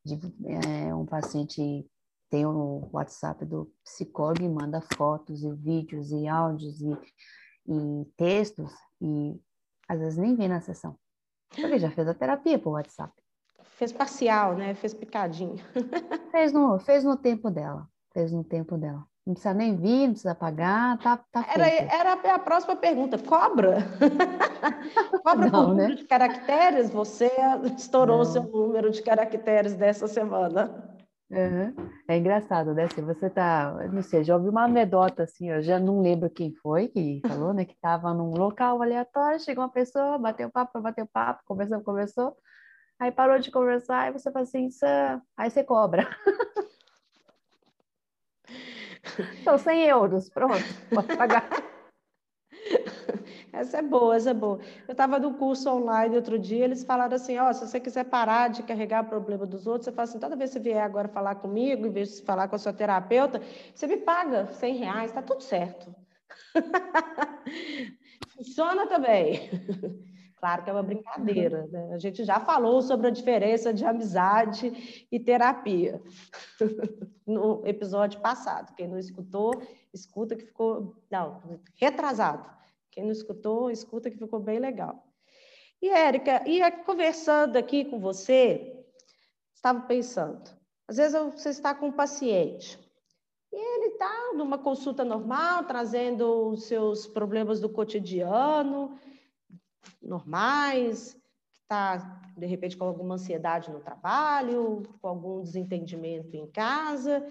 De, 0.06 0.20
é, 0.46 0.94
um 0.94 1.08
paciente 1.08 1.84
tem 2.30 2.46
o 2.46 2.90
WhatsApp 2.92 3.46
do 3.46 3.72
psicólogo 3.84 4.44
e 4.44 4.50
manda 4.50 4.82
fotos 4.96 5.44
e 5.44 5.52
vídeos 5.52 6.12
e 6.12 6.28
áudios 6.28 6.82
e, 6.82 6.98
e 7.68 8.06
textos 8.18 8.72
e 9.02 9.40
às 9.88 10.00
vezes 10.00 10.18
nem 10.18 10.36
vem 10.36 10.48
na 10.48 10.62
sessão. 10.62 10.98
Porque 11.50 11.80
já 11.80 11.92
fez 11.92 12.08
a 12.08 12.14
terapia 12.14 12.60
por 12.60 12.72
WhatsApp. 12.72 13.14
Fez 13.78 13.92
parcial, 13.92 14.56
né? 14.56 14.74
Fez 14.74 14.94
picadinho. 14.94 15.64
fez, 16.32 16.52
no, 16.52 16.80
fez 16.80 17.04
no 17.04 17.16
tempo 17.16 17.50
dela. 17.50 17.88
Fez 18.14 18.32
no 18.32 18.44
tempo 18.44 18.78
dela. 18.78 19.06
Não 19.26 19.34
precisa 19.34 19.56
nem 19.56 19.76
vir, 19.76 20.06
não 20.06 20.12
precisa 20.12 20.36
pagar, 20.36 21.00
tá, 21.00 21.18
tá 21.18 21.44
era, 21.52 21.68
era 21.68 22.36
a 22.36 22.40
próxima 22.40 22.76
pergunta. 22.76 23.18
Cobra? 23.18 23.78
Cobra 25.24 25.50
não, 25.50 25.66
por 25.66 25.70
número 25.70 25.90
né? 25.90 25.96
de 25.96 26.04
caracteres? 26.04 26.92
Você 26.92 27.32
estourou 27.76 28.20
o 28.22 28.26
seu 28.26 28.44
número 28.44 28.92
de 28.92 29.02
caracteres 29.02 29.74
dessa 29.74 30.08
semana. 30.08 30.95
Uhum. 31.30 31.74
É 32.08 32.18
engraçado, 32.18 32.74
né? 32.74 32.88
Se 32.90 33.02
você 33.02 33.30
tá, 33.30 33.74
não 33.92 34.04
sei, 34.04 34.24
já 34.24 34.36
ouvi 34.36 34.48
uma 34.48 34.66
anedota 34.66 35.24
assim, 35.24 35.50
eu 35.50 35.62
já 35.62 35.80
não 35.80 36.02
lembro 36.02 36.30
quem 36.30 36.54
foi 36.54 36.88
que 36.88 37.22
falou, 37.28 37.54
né? 37.54 37.66
Que 37.66 37.74
estava 37.74 38.14
num 38.14 38.32
local 38.32 38.82
aleatório, 38.82 39.40
chegou 39.40 39.64
uma 39.64 39.72
pessoa, 39.72 40.20
bateu 40.20 40.52
papo, 40.52 40.82
bateu 40.82 41.08
papo, 41.08 41.42
conversou, 41.46 41.82
conversou, 41.82 42.38
aí 43.00 43.12
parou 43.12 43.40
de 43.40 43.52
conversar, 43.52 44.10
e 44.10 44.14
você 44.14 44.32
fala 44.32 44.44
assim, 44.44 44.70
aí 45.36 45.50
você 45.50 45.64
cobra. 45.64 46.08
São 49.44 49.58
100 49.58 49.86
euros, 49.86 50.30
pronto, 50.30 50.64
pode 50.94 51.18
pagar. 51.18 51.50
Essa 53.56 53.78
é 53.78 53.82
boa, 53.82 54.16
essa 54.16 54.32
é 54.32 54.34
boa. 54.34 54.60
Eu 54.88 54.92
estava 54.92 55.18
no 55.18 55.34
curso 55.36 55.70
online 55.70 56.16
outro 56.16 56.38
dia, 56.38 56.66
eles 56.66 56.84
falaram 56.84 57.16
assim: 57.16 57.38
ó, 57.38 57.50
oh, 57.50 57.54
se 57.54 57.66
você 57.66 57.80
quiser 57.80 58.04
parar 58.06 58.50
de 58.50 58.64
carregar 58.64 59.04
o 59.04 59.08
problema 59.08 59.46
dos 59.46 59.66
outros, 59.66 59.86
você 59.86 59.92
fala 59.92 60.04
assim: 60.04 60.20
toda 60.20 60.36
vez 60.36 60.52
que 60.52 60.58
você 60.58 60.64
vier 60.64 60.84
agora 60.84 61.08
falar 61.08 61.36
comigo, 61.36 61.88
em 61.88 61.92
vez 61.92 62.18
de 62.18 62.22
falar 62.24 62.48
com 62.48 62.56
a 62.56 62.60
sua 62.60 62.74
terapeuta, 62.74 63.42
você 63.74 63.88
me 63.88 63.98
paga 63.98 64.48
100 64.48 64.76
reais, 64.76 65.12
está 65.12 65.22
tudo 65.22 65.42
certo. 65.42 65.94
Funciona 68.36 68.88
também. 68.88 69.50
Claro 70.38 70.64
que 70.64 70.70
é 70.70 70.74
uma 70.74 70.84
brincadeira, 70.84 71.66
né? 71.72 71.94
A 71.94 71.98
gente 71.98 72.24
já 72.24 72.40
falou 72.40 72.80
sobre 72.80 73.08
a 73.08 73.10
diferença 73.10 73.74
de 73.74 73.84
amizade 73.84 75.08
e 75.12 75.20
terapia 75.20 76.00
no 77.26 77.66
episódio 77.66 78.20
passado. 78.20 78.76
Quem 78.76 78.88
não 78.88 79.00
escutou, 79.00 79.60
escuta 79.92 80.36
que 80.36 80.46
ficou. 80.46 80.96
Não, 81.10 81.42
retrasado. 81.74 82.48
Quem 82.96 83.04
não 83.04 83.12
escutou, 83.12 83.70
escuta 83.70 84.10
que 84.10 84.18
ficou 84.18 84.40
bem 84.40 84.58
legal. 84.58 85.06
E, 85.82 85.90
Érica, 85.90 86.48
e 86.48 86.60
conversando 86.84 87.58
aqui 87.58 87.84
com 87.84 88.00
você, 88.00 88.86
estava 89.54 89.82
pensando, 89.82 90.50
às 90.88 90.96
vezes 90.96 91.20
você 91.34 91.50
está 91.50 91.76
com 91.76 91.88
um 91.88 91.92
paciente 91.92 92.80
e 93.52 93.58
ele 93.58 93.94
está 93.94 94.34
numa 94.34 94.58
consulta 94.58 95.04
normal, 95.04 95.66
trazendo 95.66 96.50
os 96.50 96.64
seus 96.64 97.06
problemas 97.06 97.60
do 97.60 97.70
cotidiano, 97.70 98.98
normais, 100.02 101.18
está, 101.62 102.22
de 102.38 102.46
repente, 102.46 102.78
com 102.78 102.86
alguma 102.86 103.16
ansiedade 103.16 103.70
no 103.70 103.82
trabalho, 103.82 104.84
com 105.02 105.08
algum 105.08 105.42
desentendimento 105.42 106.36
em 106.36 106.48
casa, 106.48 107.26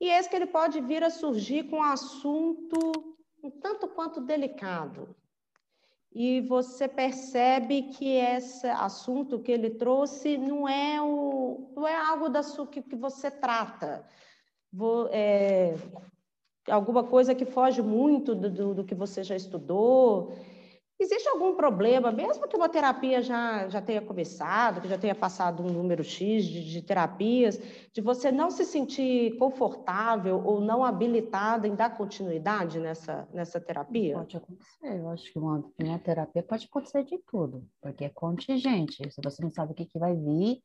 e 0.00 0.08
esse 0.08 0.28
que 0.28 0.36
ele 0.36 0.46
pode 0.46 0.80
vir 0.80 1.02
a 1.04 1.10
surgir 1.10 1.64
com 1.64 1.76
um 1.76 1.82
assunto 1.82 3.15
um 3.46 3.50
tanto 3.50 3.88
quanto 3.88 4.20
delicado. 4.20 5.14
E 6.12 6.40
você 6.40 6.88
percebe 6.88 7.82
que 7.82 8.08
esse 8.16 8.66
assunto 8.66 9.38
que 9.38 9.52
ele 9.52 9.70
trouxe 9.70 10.36
não 10.38 10.66
é, 10.66 11.00
o, 11.00 11.70
não 11.76 11.86
é 11.86 11.94
algo 11.94 12.28
da 12.28 12.42
sua, 12.42 12.66
que, 12.66 12.80
que 12.82 12.96
você 12.96 13.30
trata. 13.30 14.04
Vou, 14.72 15.08
é, 15.12 15.74
alguma 16.68 17.04
coisa 17.04 17.34
que 17.34 17.44
foge 17.44 17.82
muito 17.82 18.34
do, 18.34 18.50
do, 18.50 18.74
do 18.74 18.84
que 18.84 18.94
você 18.94 19.22
já 19.22 19.36
estudou. 19.36 20.32
Existe 20.98 21.28
algum 21.28 21.54
problema, 21.54 22.10
mesmo 22.10 22.48
que 22.48 22.56
uma 22.56 22.70
terapia 22.70 23.20
já, 23.20 23.68
já 23.68 23.82
tenha 23.82 24.00
começado, 24.00 24.80
que 24.80 24.88
já 24.88 24.96
tenha 24.96 25.14
passado 25.14 25.62
um 25.62 25.70
número 25.70 26.02
X 26.02 26.46
de, 26.46 26.64
de, 26.64 26.80
terapias, 26.80 27.60
de 27.92 28.00
você 28.00 28.32
não 28.32 28.50
se 28.50 28.64
sentir 28.64 29.36
confortável 29.36 30.42
ou 30.42 30.58
não 30.58 30.82
habilitada 30.82 31.68
em 31.68 31.74
dar 31.74 31.94
continuidade 31.94 32.78
nessa, 32.78 33.28
nessa 33.30 33.60
terapia? 33.60 34.16
Pode 34.16 34.38
acontecer, 34.38 34.98
eu 34.98 35.10
acho 35.10 35.30
que 35.30 35.38
uma, 35.38 35.62
uma 35.78 35.98
terapia 35.98 36.42
pode 36.42 36.64
acontecer 36.64 37.04
de 37.04 37.18
tudo, 37.18 37.68
porque 37.82 38.04
é 38.04 38.08
contingente, 38.08 39.10
se 39.12 39.20
você 39.22 39.42
não 39.42 39.50
sabe 39.50 39.72
o 39.72 39.74
que, 39.74 39.84
que 39.84 39.98
vai 39.98 40.14
vir, 40.14 40.62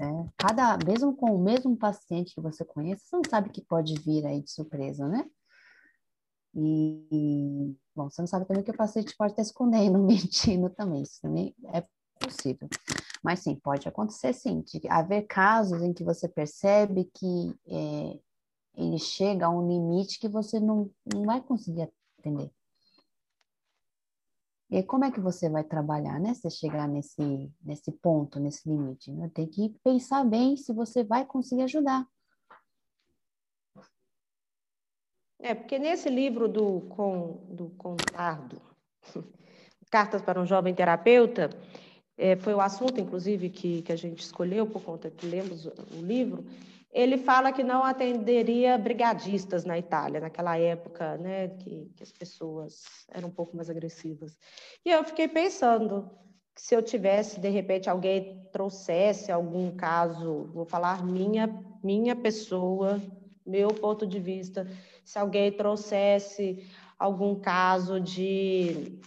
né? 0.00 0.28
Cada, 0.36 0.76
mesmo 0.84 1.14
com 1.14 1.32
o 1.32 1.38
mesmo 1.38 1.76
paciente 1.76 2.34
que 2.34 2.40
você 2.40 2.64
conhece, 2.64 3.06
você 3.06 3.16
não 3.16 3.22
sabe 3.30 3.48
o 3.50 3.52
que 3.52 3.62
pode 3.62 3.94
vir 4.00 4.26
aí 4.26 4.42
de 4.42 4.50
surpresa, 4.50 5.06
né? 5.06 5.24
E, 6.56 7.76
bom, 7.94 8.10
você 8.10 8.22
não 8.22 8.26
sabe 8.26 8.46
também 8.46 8.62
que 8.62 8.70
o 8.70 8.76
paciente 8.76 9.16
pode 9.16 9.32
estar 9.32 9.42
escondendo, 9.42 9.98
mentindo 10.02 10.70
também, 10.70 11.02
isso 11.02 11.20
também 11.22 11.54
é 11.72 11.84
possível. 12.18 12.68
Mas 13.22 13.40
sim, 13.40 13.54
pode 13.56 13.88
acontecer 13.88 14.32
sim, 14.32 14.60
de 14.60 14.80
haver 14.88 15.26
casos 15.26 15.82
em 15.82 15.92
que 15.92 16.04
você 16.04 16.28
percebe 16.28 17.10
que 17.14 17.58
é, 17.66 18.18
ele 18.76 18.98
chega 18.98 19.46
a 19.46 19.50
um 19.50 19.66
limite 19.66 20.18
que 20.18 20.28
você 20.28 20.60
não, 20.60 20.90
não 21.12 21.24
vai 21.24 21.40
conseguir 21.40 21.90
atender. 22.18 22.50
E 24.70 24.82
como 24.82 25.04
é 25.04 25.10
que 25.10 25.20
você 25.20 25.48
vai 25.48 25.62
trabalhar, 25.62 26.18
né? 26.18 26.34
Se 26.34 26.50
chegar 26.50 26.88
nesse, 26.88 27.52
nesse 27.62 27.92
ponto, 27.92 28.40
nesse 28.40 28.68
limite, 28.68 29.12
né? 29.12 29.30
Tem 29.32 29.46
que 29.46 29.68
pensar 29.84 30.24
bem 30.24 30.56
se 30.56 30.72
você 30.72 31.04
vai 31.04 31.24
conseguir 31.24 31.62
ajudar. 31.62 32.06
É, 35.44 35.52
porque 35.52 35.78
nesse 35.78 36.08
livro 36.08 36.48
do, 36.48 36.80
com, 36.88 37.44
do 37.50 37.68
Contardo, 37.76 38.62
Cartas 39.92 40.22
para 40.22 40.40
um 40.40 40.46
Jovem 40.46 40.74
Terapeuta, 40.74 41.50
é, 42.16 42.34
foi 42.34 42.54
o 42.54 42.62
assunto, 42.62 42.98
inclusive, 42.98 43.50
que, 43.50 43.82
que 43.82 43.92
a 43.92 43.96
gente 43.96 44.20
escolheu 44.20 44.66
por 44.66 44.82
conta 44.82 45.10
que 45.10 45.26
lemos 45.26 45.66
o 45.66 46.00
livro, 46.00 46.46
ele 46.90 47.18
fala 47.18 47.52
que 47.52 47.62
não 47.62 47.84
atenderia 47.84 48.78
brigadistas 48.78 49.66
na 49.66 49.78
Itália, 49.78 50.18
naquela 50.18 50.56
época, 50.56 51.18
né, 51.18 51.48
que, 51.48 51.92
que 51.94 52.02
as 52.02 52.10
pessoas 52.10 52.84
eram 53.12 53.28
um 53.28 53.32
pouco 53.32 53.54
mais 53.54 53.68
agressivas. 53.68 54.38
E 54.82 54.90
eu 54.90 55.04
fiquei 55.04 55.28
pensando 55.28 56.10
que 56.54 56.62
se 56.62 56.74
eu 56.74 56.80
tivesse, 56.80 57.38
de 57.38 57.50
repente, 57.50 57.90
alguém 57.90 58.48
trouxesse 58.50 59.30
algum 59.30 59.76
caso, 59.76 60.48
vou 60.54 60.64
falar 60.64 61.04
minha, 61.04 61.46
minha 61.82 62.16
pessoa, 62.16 62.98
meu 63.46 63.68
ponto 63.68 64.06
de 64.06 64.18
vista, 64.18 64.66
se 65.04 65.18
alguém 65.18 65.52
trouxesse 65.52 66.66
algum 66.98 67.38
caso 67.38 68.00
de, 68.00 68.98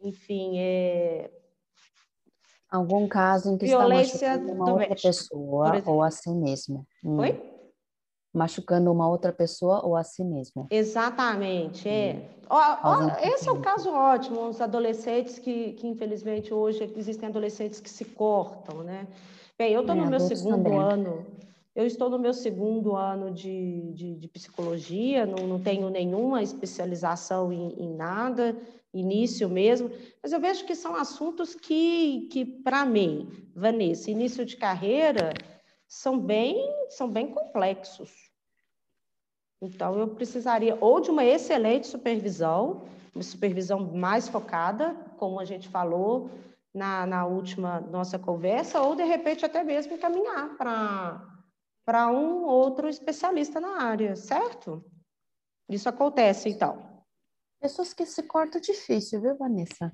enfim, 0.00 0.58
é, 0.58 1.30
algum 2.70 3.08
caso 3.08 3.52
em 3.52 3.58
que 3.58 3.66
violência 3.66 4.16
está 4.16 4.38
machucando 4.38 4.52
uma 4.52 4.72
outra 4.72 4.96
pessoa 4.96 5.82
ou 5.86 6.02
a 6.02 6.10
si 6.10 6.30
mesmo. 6.30 6.86
Hum. 7.04 7.18
Oi? 7.18 7.52
Machucando 8.32 8.92
uma 8.92 9.08
outra 9.08 9.32
pessoa 9.32 9.84
ou 9.84 9.96
a 9.96 10.04
si 10.04 10.22
mesmo. 10.22 10.66
Exatamente, 10.70 11.88
é. 11.88 12.14
Hum. 12.14 12.36
Ó, 12.50 12.58
ó, 12.82 13.18
esse 13.22 13.48
é 13.48 13.52
o 13.52 13.60
caso 13.60 13.90
ótimo, 13.90 14.48
os 14.48 14.60
adolescentes 14.60 15.38
que, 15.38 15.72
que, 15.72 15.86
infelizmente, 15.86 16.52
hoje 16.52 16.92
existem 16.96 17.28
adolescentes 17.28 17.80
que 17.80 17.90
se 17.90 18.04
cortam, 18.04 18.84
né? 18.84 19.08
Bem, 19.58 19.72
eu 19.72 19.80
estou 19.80 19.96
é, 19.96 19.98
no 19.98 20.06
meu 20.06 20.20
segundo 20.20 20.62
também. 20.64 20.78
ano 20.78 21.26
eu 21.76 21.86
estou 21.86 22.08
no 22.08 22.18
meu 22.18 22.32
segundo 22.32 22.96
ano 22.96 23.30
de, 23.30 23.92
de, 23.92 24.14
de 24.16 24.28
psicologia, 24.28 25.26
não, 25.26 25.46
não, 25.46 25.60
tenho 25.60 25.90
nenhuma 25.90 26.42
especialização 26.42 27.52
em, 27.52 27.68
em, 27.78 27.94
nada, 27.94 28.56
início 28.94 29.46
mesmo, 29.46 29.90
mas 30.22 30.32
eu 30.32 30.40
vejo 30.40 30.64
que 30.64 30.74
são 30.74 30.96
assuntos 30.96 31.54
que, 31.54 32.28
que 32.32 32.46
para 32.46 32.86
mim, 32.86 33.28
Vanessa, 33.54 34.10
início 34.10 34.42
de 34.46 34.56
carreira, 34.56 35.34
são 35.86 36.18
bem, 36.18 36.56
são 36.88 37.10
bem 37.10 37.26
complexos. 37.26 38.10
Então, 39.60 39.98
eu 39.98 40.08
precisaria 40.08 40.78
ou 40.80 40.98
de 40.98 41.10
uma 41.10 41.26
excelente 41.26 41.86
supervisão, 41.86 42.84
uma 43.14 43.22
supervisão 43.22 43.80
mais 43.80 44.28
focada, 44.28 44.94
como 45.18 45.38
a 45.38 45.44
gente 45.44 45.68
falou 45.68 46.30
na, 46.72 47.04
na 47.04 47.26
última 47.26 47.80
nossa 47.80 48.18
conversa, 48.18 48.80
ou 48.80 48.96
de 48.96 49.04
repente 49.04 49.44
até 49.44 49.62
mesmo 49.62 49.92
encaminhar 49.92 50.56
para 50.56 51.35
para 51.86 52.10
um 52.10 52.44
outro 52.44 52.88
especialista 52.88 53.60
na 53.60 53.80
área, 53.80 54.16
certo? 54.16 54.84
Isso 55.68 55.88
acontece, 55.88 56.48
então. 56.48 57.04
Pessoas 57.60 57.94
que 57.94 58.04
se 58.04 58.24
cortam 58.24 58.60
difícil, 58.60 59.20
viu, 59.20 59.38
Vanessa? 59.38 59.92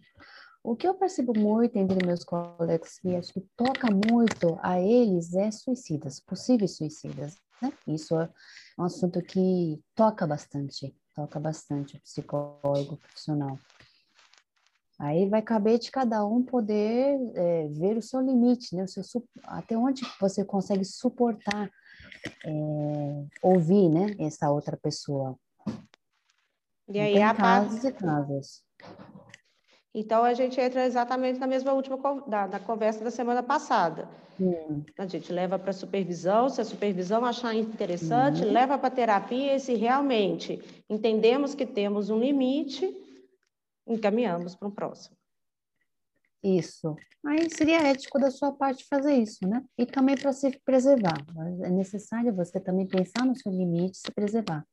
O 0.65 0.75
que 0.75 0.89
eu 0.89 0.95
percebo 0.95 1.39
muito 1.39 1.77
entre 1.77 2.05
meus 2.07 2.25
colegas 2.25 2.99
e 3.05 3.15
acho 3.15 3.35
que 3.35 3.47
toca 3.55 3.89
muito 3.91 4.59
a 4.63 4.81
eles 4.81 5.35
é 5.35 5.51
suicidas, 5.51 6.19
possíveis 6.19 6.77
suicidas, 6.77 7.37
né? 7.61 7.73
Isso 7.87 8.19
é 8.19 8.31
um 8.79 8.85
assunto 8.85 9.21
que 9.21 9.83
toca 9.95 10.27
bastante, 10.27 10.97
toca 11.15 11.39
bastante 11.39 11.97
o 11.97 12.01
psicólogo 12.01 12.97
profissional. 12.97 13.59
Aí 15.03 15.29
vai 15.29 15.43
caber 15.43 15.81
de 15.81 15.91
cada 15.91 16.25
um 16.25 16.45
poder 16.45 17.19
é, 17.35 17.67
ver 17.73 17.97
o 17.97 18.03
seu 18.03 18.21
limite, 18.21 18.77
né? 18.77 18.85
O 18.85 18.87
seu, 18.87 19.25
até 19.43 19.77
onde 19.77 20.03
você 20.21 20.45
consegue 20.45 20.85
suportar 20.85 21.69
é, 22.45 23.25
ouvir, 23.43 23.89
né, 23.89 24.15
essa 24.21 24.49
outra 24.49 24.77
pessoa. 24.77 25.37
E 26.89 27.01
aí 27.01 27.21
a 27.21 27.35
casos 27.35 27.83
e 27.83 27.91
casos. 27.91 28.63
Então, 29.93 30.23
a 30.23 30.35
gente 30.35 30.61
entra 30.61 30.87
exatamente 30.87 31.41
na 31.41 31.49
mesma 31.49 31.73
última 31.73 31.99
da, 32.29 32.47
da 32.47 32.61
conversa 32.61 33.03
da 33.03 33.11
semana 33.11 33.43
passada. 33.43 34.09
Hum. 34.41 34.85
A 34.97 35.07
gente 35.07 35.33
leva 35.33 35.59
para 35.59 35.73
supervisão, 35.73 36.49
se 36.49 36.61
a 36.61 36.65
supervisão 36.65 37.25
achar 37.25 37.57
interessante, 37.57 38.45
hum. 38.45 38.53
leva 38.53 38.79
para 38.79 38.89
terapia 38.89 39.57
e 39.57 39.61
se 39.61 39.75
realmente 39.75 40.63
entendemos 40.89 41.57
que 41.57 41.67
temos 41.67 42.09
um 42.09 42.21
limite, 42.21 43.02
encaminhamos 43.87 44.55
para 44.55 44.69
o 44.69 44.73
próximo. 44.73 45.17
Isso. 46.43 46.97
Aí 47.25 47.49
seria 47.49 47.87
ético 47.87 48.19
da 48.19 48.31
sua 48.31 48.51
parte 48.51 48.85
fazer 48.89 49.15
isso, 49.15 49.47
né? 49.47 49.63
E 49.79 49.87
também 49.87 50.17
para 50.17 50.33
se 50.33 50.51
preservar. 50.65 51.25
É 51.63 51.71
necessário 51.71 52.35
você 52.35 52.59
também 52.59 52.87
pensar 52.87 53.25
no 53.25 53.37
seu 53.37 53.53
limite 53.53 53.97
e 53.97 54.01
se 54.01 54.11
preservar. 54.11 54.67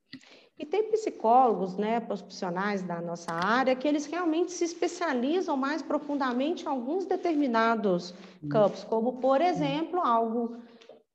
E 0.57 0.65
tem 0.65 0.91
psicólogos, 0.91 1.77
né, 1.77 2.01
profissionais 2.01 2.81
da 2.81 2.99
nossa 2.99 3.31
área, 3.31 3.75
que 3.75 3.87
eles 3.87 4.05
realmente 4.07 4.51
se 4.51 4.65
especializam 4.65 5.55
mais 5.55 5.81
profundamente 5.81 6.65
em 6.65 6.67
alguns 6.67 7.05
determinados 7.05 8.13
hum. 8.43 8.49
campos, 8.49 8.83
como, 8.83 9.13
por 9.21 9.39
exemplo, 9.39 10.01
algo 10.01 10.57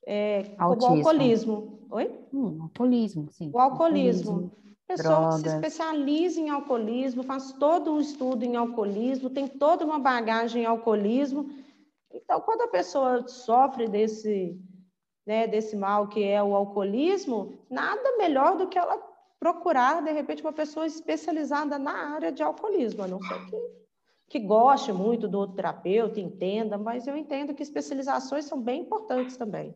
é, 0.06 0.44
como 0.56 0.82
o 0.82 0.86
alcoolismo. 0.86 1.78
Oi? 1.90 2.10
Hum, 2.32 2.62
alcoolismo, 2.62 3.28
sim. 3.32 3.50
O 3.52 3.58
alcoolismo. 3.58 4.30
alcoolismo. 4.30 4.63
Pessoa 4.86 5.36
que 5.36 5.48
se 5.48 5.54
especializa 5.54 6.40
em 6.40 6.50
alcoolismo, 6.50 7.22
faz 7.22 7.52
todo 7.52 7.92
um 7.92 8.00
estudo 8.00 8.44
em 8.44 8.54
alcoolismo, 8.54 9.30
tem 9.30 9.48
toda 9.48 9.84
uma 9.84 9.98
bagagem 9.98 10.62
em 10.62 10.66
alcoolismo. 10.66 11.50
Então, 12.12 12.40
quando 12.40 12.62
a 12.62 12.68
pessoa 12.68 13.26
sofre 13.26 13.88
desse, 13.88 14.60
né, 15.26 15.46
desse 15.46 15.74
mal 15.74 16.08
que 16.08 16.22
é 16.22 16.42
o 16.42 16.54
alcoolismo, 16.54 17.58
nada 17.70 18.16
melhor 18.18 18.58
do 18.58 18.68
que 18.68 18.78
ela 18.78 18.98
procurar, 19.40 20.02
de 20.02 20.12
repente, 20.12 20.42
uma 20.42 20.52
pessoa 20.52 20.86
especializada 20.86 21.78
na 21.78 22.14
área 22.14 22.30
de 22.30 22.42
alcoolismo, 22.42 23.02
a 23.02 23.08
não 23.08 23.20
ser 23.20 23.46
que, 23.46 23.56
que 24.28 24.38
goste 24.38 24.92
muito 24.92 25.26
do 25.26 25.38
outro 25.38 25.56
terapeuta, 25.56 26.20
entenda, 26.20 26.76
mas 26.76 27.06
eu 27.06 27.16
entendo 27.16 27.54
que 27.54 27.62
especializações 27.62 28.44
são 28.44 28.60
bem 28.60 28.82
importantes 28.82 29.36
também. 29.36 29.74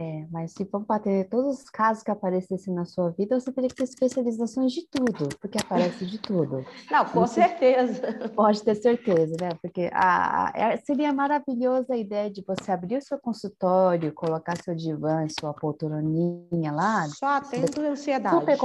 É, 0.00 0.26
mas 0.30 0.52
se 0.52 0.64
for 0.64 0.80
bater 0.86 1.28
todos 1.28 1.58
os 1.58 1.68
casos 1.68 2.02
que 2.02 2.10
aparecessem 2.10 2.72
na 2.72 2.86
sua 2.86 3.10
vida, 3.10 3.38
você 3.38 3.52
teria 3.52 3.68
que 3.68 3.74
ter 3.74 3.84
especializações 3.84 4.72
de 4.72 4.86
tudo, 4.88 5.28
porque 5.38 5.58
aparece 5.58 6.06
de 6.06 6.18
tudo. 6.18 6.64
Não, 6.90 7.04
com 7.04 7.20
você 7.20 7.42
certeza. 7.42 8.30
Pode 8.34 8.62
ter 8.62 8.76
certeza, 8.76 9.36
né? 9.38 9.50
Porque 9.60 9.90
a, 9.92 10.46
a, 10.46 10.52
é, 10.54 10.76
seria 10.78 11.12
maravilhosa 11.12 11.92
a 11.92 11.98
ideia 11.98 12.30
de 12.30 12.42
você 12.42 12.72
abrir 12.72 12.96
o 12.96 13.02
seu 13.02 13.18
consultório, 13.18 14.14
colocar 14.14 14.56
seu 14.62 14.74
divã, 14.74 15.26
sua 15.38 15.52
poltroninha 15.52 16.72
lá. 16.72 17.06
Só 17.08 17.26
atendo 17.26 17.82
ansiedade. 17.82 18.36
Super, 18.36 18.58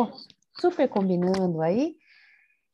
super 0.58 0.88
combinando 0.88 1.62
aí, 1.62 1.98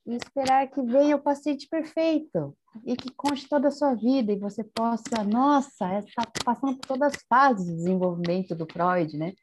e 0.05 0.15
esperar 0.15 0.67
que 0.67 0.81
venha 0.81 1.15
o 1.15 1.21
paciente 1.21 1.67
perfeito 1.67 2.55
e 2.85 2.95
que 2.95 3.11
conte 3.13 3.47
toda 3.47 3.67
a 3.67 3.71
sua 3.71 3.93
vida 3.93 4.31
e 4.31 4.39
você 4.39 4.63
possa, 4.63 5.23
nossa, 5.23 5.99
está 5.99 6.23
passando 6.43 6.77
por 6.77 6.87
todas 6.87 7.13
as 7.13 7.21
fases 7.27 7.65
de 7.65 7.75
desenvolvimento 7.75 8.55
do 8.55 8.65
Freud, 8.65 9.17
né? 9.17 9.33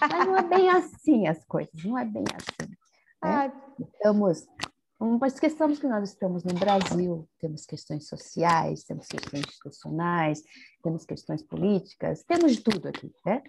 Mas 0.00 0.26
não 0.26 0.36
é 0.36 0.42
bem 0.42 0.70
assim 0.70 1.26
as 1.26 1.44
coisas, 1.44 1.84
não 1.84 1.98
é 1.98 2.04
bem 2.04 2.24
assim. 2.34 2.72
Né? 3.22 3.52
Estamos, 3.80 4.46
não 4.98 5.18
esqueçamos 5.26 5.78
que 5.78 5.86
nós 5.86 6.10
estamos 6.10 6.44
no 6.44 6.54
Brasil, 6.54 7.28
temos 7.38 7.66
questões 7.66 8.08
sociais, 8.08 8.84
temos 8.84 9.06
questões 9.06 9.44
institucionais, 9.46 10.42
temos 10.82 11.04
questões 11.04 11.42
políticas, 11.42 12.22
temos 12.24 12.56
de 12.56 12.62
tudo 12.62 12.88
aqui, 12.88 13.12
né? 13.24 13.42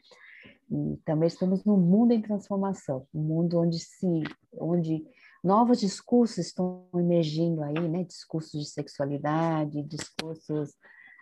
E 0.70 0.98
também 1.06 1.28
estamos 1.28 1.64
num 1.64 1.78
mundo 1.78 2.12
em 2.12 2.22
transformação, 2.22 3.08
um 3.14 3.22
mundo 3.22 3.60
onde 3.60 3.80
se, 3.80 4.24
onde 4.60 5.06
novos 5.48 5.80
discursos 5.80 6.38
estão 6.40 6.88
emergindo 6.94 7.64
aí, 7.64 7.88
né? 7.88 8.04
Discursos 8.04 8.62
de 8.62 8.70
sexualidade, 8.70 9.82
discursos 9.84 10.76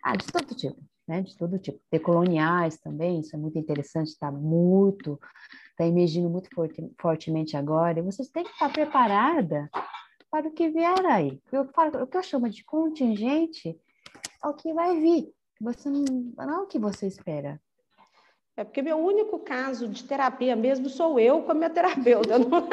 ah, 0.03 0.15
de 0.15 0.25
todo 0.25 0.55
tipo, 0.55 0.81
né? 1.07 1.21
De 1.21 1.37
todo 1.37 1.59
tipo. 1.59 1.79
Decoloniais 1.91 2.77
também, 2.77 3.19
isso 3.19 3.35
é 3.35 3.39
muito 3.39 3.57
interessante, 3.59 4.07
está 4.07 4.31
muito, 4.31 5.19
está 5.69 5.85
emergindo 5.85 6.29
muito 6.29 6.49
forte, 6.53 6.91
fortemente 6.99 7.55
agora. 7.55 7.99
E 7.99 8.03
vocês 8.03 8.27
têm 8.29 8.43
que 8.43 8.51
estar 8.51 8.73
preparada 8.73 9.69
para 10.31 10.47
o 10.47 10.51
que 10.51 10.69
vier 10.69 11.05
aí. 11.05 11.39
Eu 11.51 11.65
falo, 11.71 12.03
o 12.03 12.07
que 12.07 12.17
eu 12.17 12.23
chamo 12.23 12.49
de 12.49 12.63
contingente 12.63 13.79
é 14.43 14.47
o 14.47 14.53
que 14.53 14.73
vai 14.73 14.99
vir. 14.99 15.31
Você 15.61 15.89
não, 15.89 16.03
não 16.03 16.49
é 16.49 16.61
o 16.61 16.67
que 16.67 16.79
você 16.79 17.07
espera. 17.07 17.61
É 18.57 18.63
porque 18.63 18.81
meu 18.81 18.97
único 18.97 19.37
caso 19.39 19.85
de 19.85 20.05
terapia 20.05 20.55
mesmo 20.55 20.87
sou 20.87 21.19
eu 21.19 21.41
com 21.41 21.51
a 21.51 21.55
minha 21.55 21.69
terapeuta. 21.71 22.39
Não? 22.39 22.67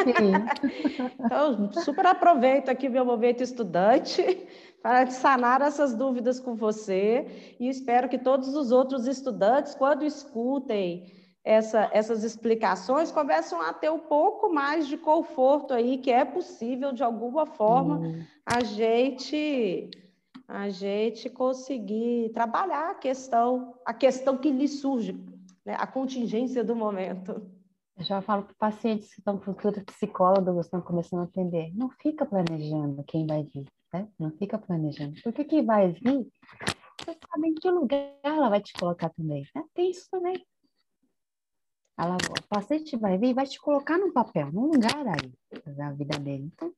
então, 1.25 1.73
super 1.83 2.07
aproveito 2.07 2.69
aqui 2.69 2.89
meu 2.89 3.05
momento 3.05 3.43
estudante 3.43 4.47
para 4.81 5.11
sanar 5.11 5.61
essas 5.61 5.93
dúvidas 5.93 6.39
com 6.39 6.55
você 6.55 7.57
e 7.59 7.69
espero 7.69 8.09
que 8.09 8.19
todos 8.19 8.55
os 8.55 8.71
outros 8.71 9.09
estudantes, 9.09 9.75
quando 9.75 10.05
escutem 10.05 11.13
essa, 11.45 11.91
essas 11.93 12.23
explicações, 12.23 13.11
comecem 13.11 13.59
a 13.59 13.73
ter 13.73 13.91
um 13.91 13.99
pouco 13.99 14.53
mais 14.55 14.87
de 14.87 14.97
conforto 14.97 15.75
aí, 15.75 15.99
que 15.99 16.13
é 16.13 16.25
possível, 16.25 16.93
de 16.93 17.03
alguma 17.03 17.45
forma, 17.45 17.97
hum. 17.99 18.23
a 18.47 18.63
gente 18.63 19.91
a 20.47 20.69
gente 20.69 21.31
conseguir 21.31 22.31
trabalhar 22.35 22.91
a 22.91 22.95
questão, 22.95 23.75
a 23.87 23.95
questão 23.95 24.37
que 24.37 24.51
lhe 24.51 24.69
surge 24.69 25.32
né, 25.65 25.75
a 25.79 25.87
contingência 25.87 26.65
do 26.65 26.75
momento. 26.75 27.51
Eu 27.97 28.05
já 28.05 28.23
falo 28.23 28.45
para 28.45 28.55
pacientes 28.55 29.13
que 29.13 29.21
estão 29.21 29.39
procurando 29.39 29.85
psicólogos, 29.85 30.67
estão 30.67 30.81
começando 30.81 31.21
a 31.21 31.25
atender, 31.25 31.73
não 31.75 31.91
fica 31.91 32.25
planejando 32.25 33.05
quem 33.05 33.27
vai 33.27 33.45
vir, 33.45 33.67
né? 33.93 34.09
Não 34.19 34.31
fica 34.31 34.59
planejando. 34.59 35.21
Porque 35.23 35.45
quem 35.45 35.65
vai 35.65 35.93
vir, 35.93 36.27
você 36.99 37.17
sabe 37.31 37.49
em 37.49 37.55
que 37.55 37.71
lugar 37.71 38.01
ela 38.23 38.49
vai 38.49 38.61
te 38.61 38.73
colocar 38.73 39.11
também, 39.11 39.47
né? 39.55 39.63
Tem 39.75 39.91
isso 39.91 40.09
também. 40.11 40.45
Ela, 41.99 42.17
o 42.17 42.49
paciente 42.49 42.97
vai 42.97 43.19
vir 43.19 43.29
e 43.29 43.35
vai 43.35 43.47
te 43.47 43.61
colocar 43.61 43.99
num 43.99 44.13
papel, 44.13 44.51
num 44.51 44.67
lugar 44.67 45.07
aí, 45.07 45.33
da 45.75 45.93
vida 45.93 46.19
dele. 46.19 46.51
Então, 46.53 46.73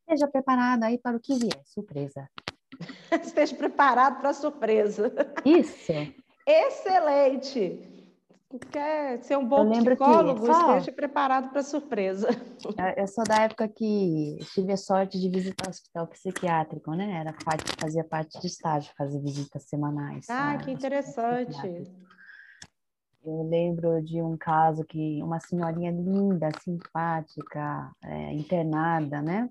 esteja 0.00 0.28
preparado 0.28 0.82
aí 0.82 0.98
para 0.98 1.16
o 1.16 1.20
que 1.20 1.34
vier, 1.36 1.62
surpresa. 1.64 2.28
Esteja 3.22 3.54
preparado 3.54 4.18
para 4.18 4.30
a 4.30 4.34
surpresa. 4.34 5.12
Isso. 5.44 5.92
Excelente! 6.46 7.92
Quer 8.70 9.22
ser 9.22 9.38
um 9.38 9.48
bom 9.48 9.70
psicólogo, 9.70 10.44
que, 10.44 10.50
esteja 10.50 10.92
preparado 10.92 11.48
para 11.50 11.60
a 11.60 11.64
surpresa. 11.64 12.28
Eu 12.98 13.06
sou 13.06 13.24
da 13.24 13.44
época 13.44 13.66
que 13.66 14.36
tive 14.52 14.72
a 14.72 14.76
sorte 14.76 15.18
de 15.18 15.30
visitar 15.30 15.68
o 15.68 15.70
hospital 15.70 16.06
psiquiátrico, 16.08 16.92
né? 16.92 17.18
Era 17.18 17.32
parte, 17.32 17.72
fazia 17.80 18.04
parte 18.04 18.38
de 18.38 18.46
estágio, 18.46 18.92
fazer 18.96 19.20
visitas 19.20 19.64
semanais. 19.64 20.26
Ah, 20.28 20.58
que 20.58 20.70
interessante. 20.70 21.90
Eu 23.24 23.42
lembro 23.48 24.02
de 24.02 24.20
um 24.20 24.36
caso 24.36 24.84
que 24.84 25.22
uma 25.22 25.40
senhorinha 25.40 25.90
linda, 25.90 26.50
simpática, 26.60 27.90
é, 28.04 28.34
internada, 28.34 29.22
né? 29.22 29.48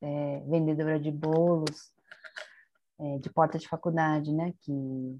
É, 0.00 0.40
vendedora 0.46 1.00
de 1.00 1.10
bolos, 1.10 1.90
é, 3.00 3.18
de 3.18 3.30
porta 3.30 3.58
de 3.58 3.66
faculdade, 3.66 4.32
né? 4.32 4.52
Que 4.60 5.18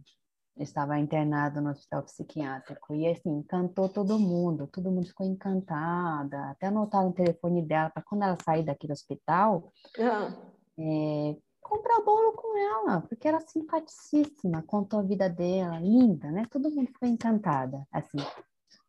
estava 0.56 0.98
internado 0.98 1.60
no 1.60 1.70
hospital 1.70 2.02
psiquiátrico. 2.02 2.94
E 2.94 3.06
assim, 3.06 3.30
encantou 3.38 3.88
todo 3.88 4.18
mundo, 4.18 4.66
todo 4.66 4.90
mundo 4.90 5.06
ficou 5.06 5.26
encantada. 5.26 6.50
Até 6.50 6.66
anotaram 6.66 7.10
o 7.10 7.12
telefone 7.12 7.62
dela 7.62 7.90
para 7.90 8.02
quando 8.02 8.22
ela 8.22 8.36
sair 8.44 8.64
daqui 8.64 8.86
do 8.86 8.92
hospital, 8.92 9.72
uhum. 9.98 10.52
é, 10.78 11.36
comprar 11.60 12.00
bolo 12.02 12.32
com 12.32 12.56
ela, 12.56 13.00
porque 13.02 13.28
era 13.28 13.40
simpaticíssima, 13.40 14.62
contou 14.62 15.00
a 15.00 15.02
vida 15.02 15.28
dela, 15.28 15.78
linda, 15.80 16.30
né? 16.30 16.46
Todo 16.50 16.70
mundo 16.70 16.88
ficou 16.88 17.08
encantada, 17.08 17.86
assim. 17.92 18.18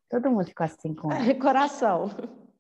Todo 0.10 0.30
mundo 0.30 0.46
ficou 0.46 0.66
assim 0.66 0.94
com 0.94 1.12
ela. 1.12 1.36
Coração. 1.36 2.10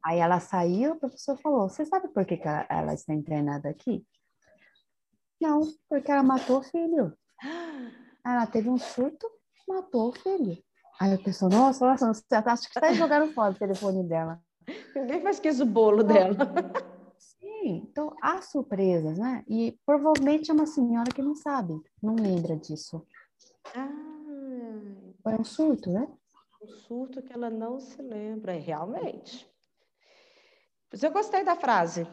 Aí 0.03 0.19
ela 0.19 0.39
saiu, 0.39 0.93
o 0.93 0.99
professor 0.99 1.37
falou: 1.37 1.69
Você 1.69 1.85
sabe 1.85 2.07
por 2.09 2.25
que, 2.25 2.37
que 2.37 2.47
ela, 2.47 2.65
ela 2.69 2.93
está 2.93 3.13
internada 3.13 3.69
aqui? 3.69 4.05
Não, 5.39 5.61
porque 5.89 6.11
ela 6.11 6.23
matou 6.23 6.59
o 6.59 6.63
filho. 6.63 7.13
Ela 8.27 8.45
teve 8.45 8.69
um 8.69 8.77
surto, 8.77 9.25
matou 9.65 10.09
o 10.09 10.11
filho. 10.11 10.61
Aí 10.99 11.13
a 11.13 11.17
pessoa, 11.17 11.49
nossa, 11.49 11.85
nossa, 11.85 12.13
você 12.13 12.35
acha 12.35 12.69
que 12.69 12.77
está 12.77 12.91
jogando 12.91 13.31
fora 13.33 13.53
o 13.53 13.57
telefone 13.57 14.03
dela. 14.03 14.41
Ninguém 14.93 15.21
faz 15.21 15.39
que 15.39 15.49
o 15.49 15.65
bolo 15.65 16.03
dela. 16.03 16.35
Sim, 17.17 17.87
então 17.89 18.13
há 18.21 18.41
surpresas, 18.41 19.17
né? 19.17 19.45
E 19.47 19.79
provavelmente 19.85 20.51
é 20.51 20.53
uma 20.53 20.65
senhora 20.65 21.09
que 21.09 21.21
não 21.21 21.35
sabe, 21.35 21.79
não 22.03 22.15
lembra 22.15 22.57
disso. 22.57 23.05
Ah. 23.73 23.87
Foi 25.23 25.33
um 25.39 25.43
surto, 25.45 25.89
né? 25.89 26.07
Um 26.61 26.67
surto 26.67 27.21
que 27.21 27.31
ela 27.31 27.49
não 27.49 27.79
se 27.79 28.01
lembra, 28.01 28.53
realmente. 28.53 29.49
Mas 30.91 31.01
eu 31.01 31.11
gostei 31.11 31.45
da 31.45 31.55
frase. 31.55 32.05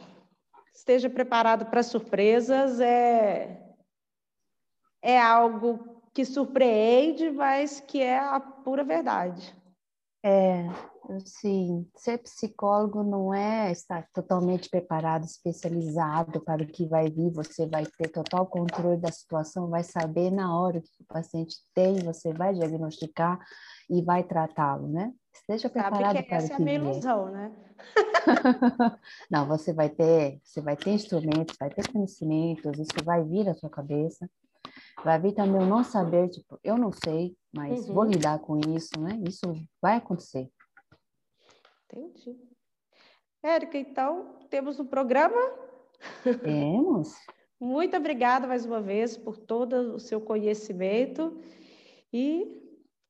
Esteja 0.72 1.10
preparado 1.10 1.66
para 1.66 1.82
surpresas 1.82 2.78
é, 2.80 3.74
é 5.00 5.20
algo 5.20 5.93
que 6.14 6.24
surpreende, 6.24 7.30
mas 7.30 7.80
que 7.80 8.00
é 8.00 8.18
a 8.18 8.38
pura 8.38 8.84
verdade. 8.84 9.54
É, 10.24 10.66
assim, 11.10 11.86
ser 11.94 12.16
psicólogo 12.18 13.02
não 13.02 13.34
é 13.34 13.70
estar 13.70 14.08
totalmente 14.10 14.70
preparado, 14.70 15.24
especializado 15.24 16.40
para 16.40 16.62
o 16.62 16.66
que 16.66 16.86
vai 16.86 17.10
vir, 17.10 17.30
você 17.30 17.66
vai 17.66 17.84
ter 17.84 18.08
total 18.08 18.46
controle 18.46 18.96
da 18.96 19.12
situação, 19.12 19.68
vai 19.68 19.82
saber 19.82 20.30
na 20.30 20.58
hora 20.58 20.78
o 20.78 20.82
que 20.82 21.02
o 21.02 21.06
paciente 21.06 21.56
tem, 21.74 21.96
você 21.98 22.32
vai 22.32 22.54
diagnosticar 22.54 23.38
e 23.90 24.00
vai 24.00 24.22
tratá-lo, 24.22 24.88
né? 24.88 25.12
Esteja 25.34 25.68
preparado 25.68 26.00
Sabe 26.00 26.22
que 26.22 26.28
para 26.28 26.36
essa 26.36 26.46
o 26.46 26.48
que 26.48 26.52
é 26.54 26.56
a 26.56 26.60
minha 26.60 26.74
ilusão, 26.74 27.30
né? 27.30 27.52
não, 29.30 29.46
você 29.46 29.74
vai 29.74 29.90
ter, 29.90 30.40
você 30.42 30.62
vai 30.62 30.76
ter 30.76 30.92
instrumentos, 30.92 31.56
vai 31.60 31.68
ter 31.68 31.86
conhecimentos, 31.92 32.78
isso 32.78 33.04
vai 33.04 33.22
vir 33.22 33.46
à 33.48 33.54
sua 33.54 33.68
cabeça. 33.68 34.26
Vai 35.02 35.18
vir 35.18 35.32
também 35.32 35.60
o 35.60 35.66
não 35.66 35.82
saber, 35.82 36.28
tipo, 36.28 36.58
eu 36.62 36.76
não 36.76 36.92
sei, 36.92 37.36
mas 37.52 37.88
uhum. 37.88 37.94
vou 37.94 38.04
lidar 38.04 38.38
com 38.38 38.58
isso, 38.58 38.98
né? 38.98 39.20
Isso 39.26 39.52
vai 39.80 39.96
acontecer. 39.96 40.50
Entendi. 41.90 42.38
Érica, 43.42 43.78
então, 43.78 44.38
temos 44.50 44.78
o 44.78 44.82
um 44.82 44.86
programa? 44.86 45.40
Temos. 46.42 47.14
Muito 47.60 47.96
obrigada 47.96 48.46
mais 48.46 48.66
uma 48.66 48.80
vez 48.80 49.16
por 49.16 49.38
todo 49.38 49.94
o 49.94 49.98
seu 50.00 50.20
conhecimento 50.20 51.40
e 52.12 52.60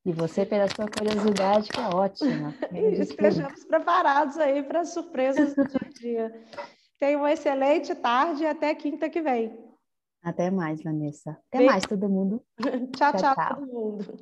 e 0.05 0.13
você 0.13 0.45
pela 0.45 0.67
sua 0.67 0.85
curiosidade, 0.87 1.69
que 1.69 1.79
é 1.79 1.87
ótima. 1.87 2.53
Estejamos 2.71 3.65
preparados 3.65 4.37
aí 4.37 4.61
para 4.61 4.81
as 4.81 4.89
surpresas 4.89 5.55
do 5.55 5.67
dia 5.67 5.79
a 5.81 5.89
dia. 5.89 6.43
Tenha 6.99 7.17
uma 7.17 7.33
excelente 7.33 7.95
tarde 7.95 8.43
e 8.43 8.45
até 8.45 8.75
quinta 8.75 9.09
que 9.09 9.19
vem. 9.19 9.64
Até 10.25 10.49
mais, 10.49 10.81
Vanessa. 10.81 11.37
Até 11.51 11.63
mais, 11.63 11.85
todo 11.85 12.09
mundo. 12.09 12.41
tchau, 12.97 13.11
tchau, 13.11 13.21
tchau, 13.21 13.35
tchau, 13.35 13.55
todo 13.57 13.67
mundo. 13.67 14.17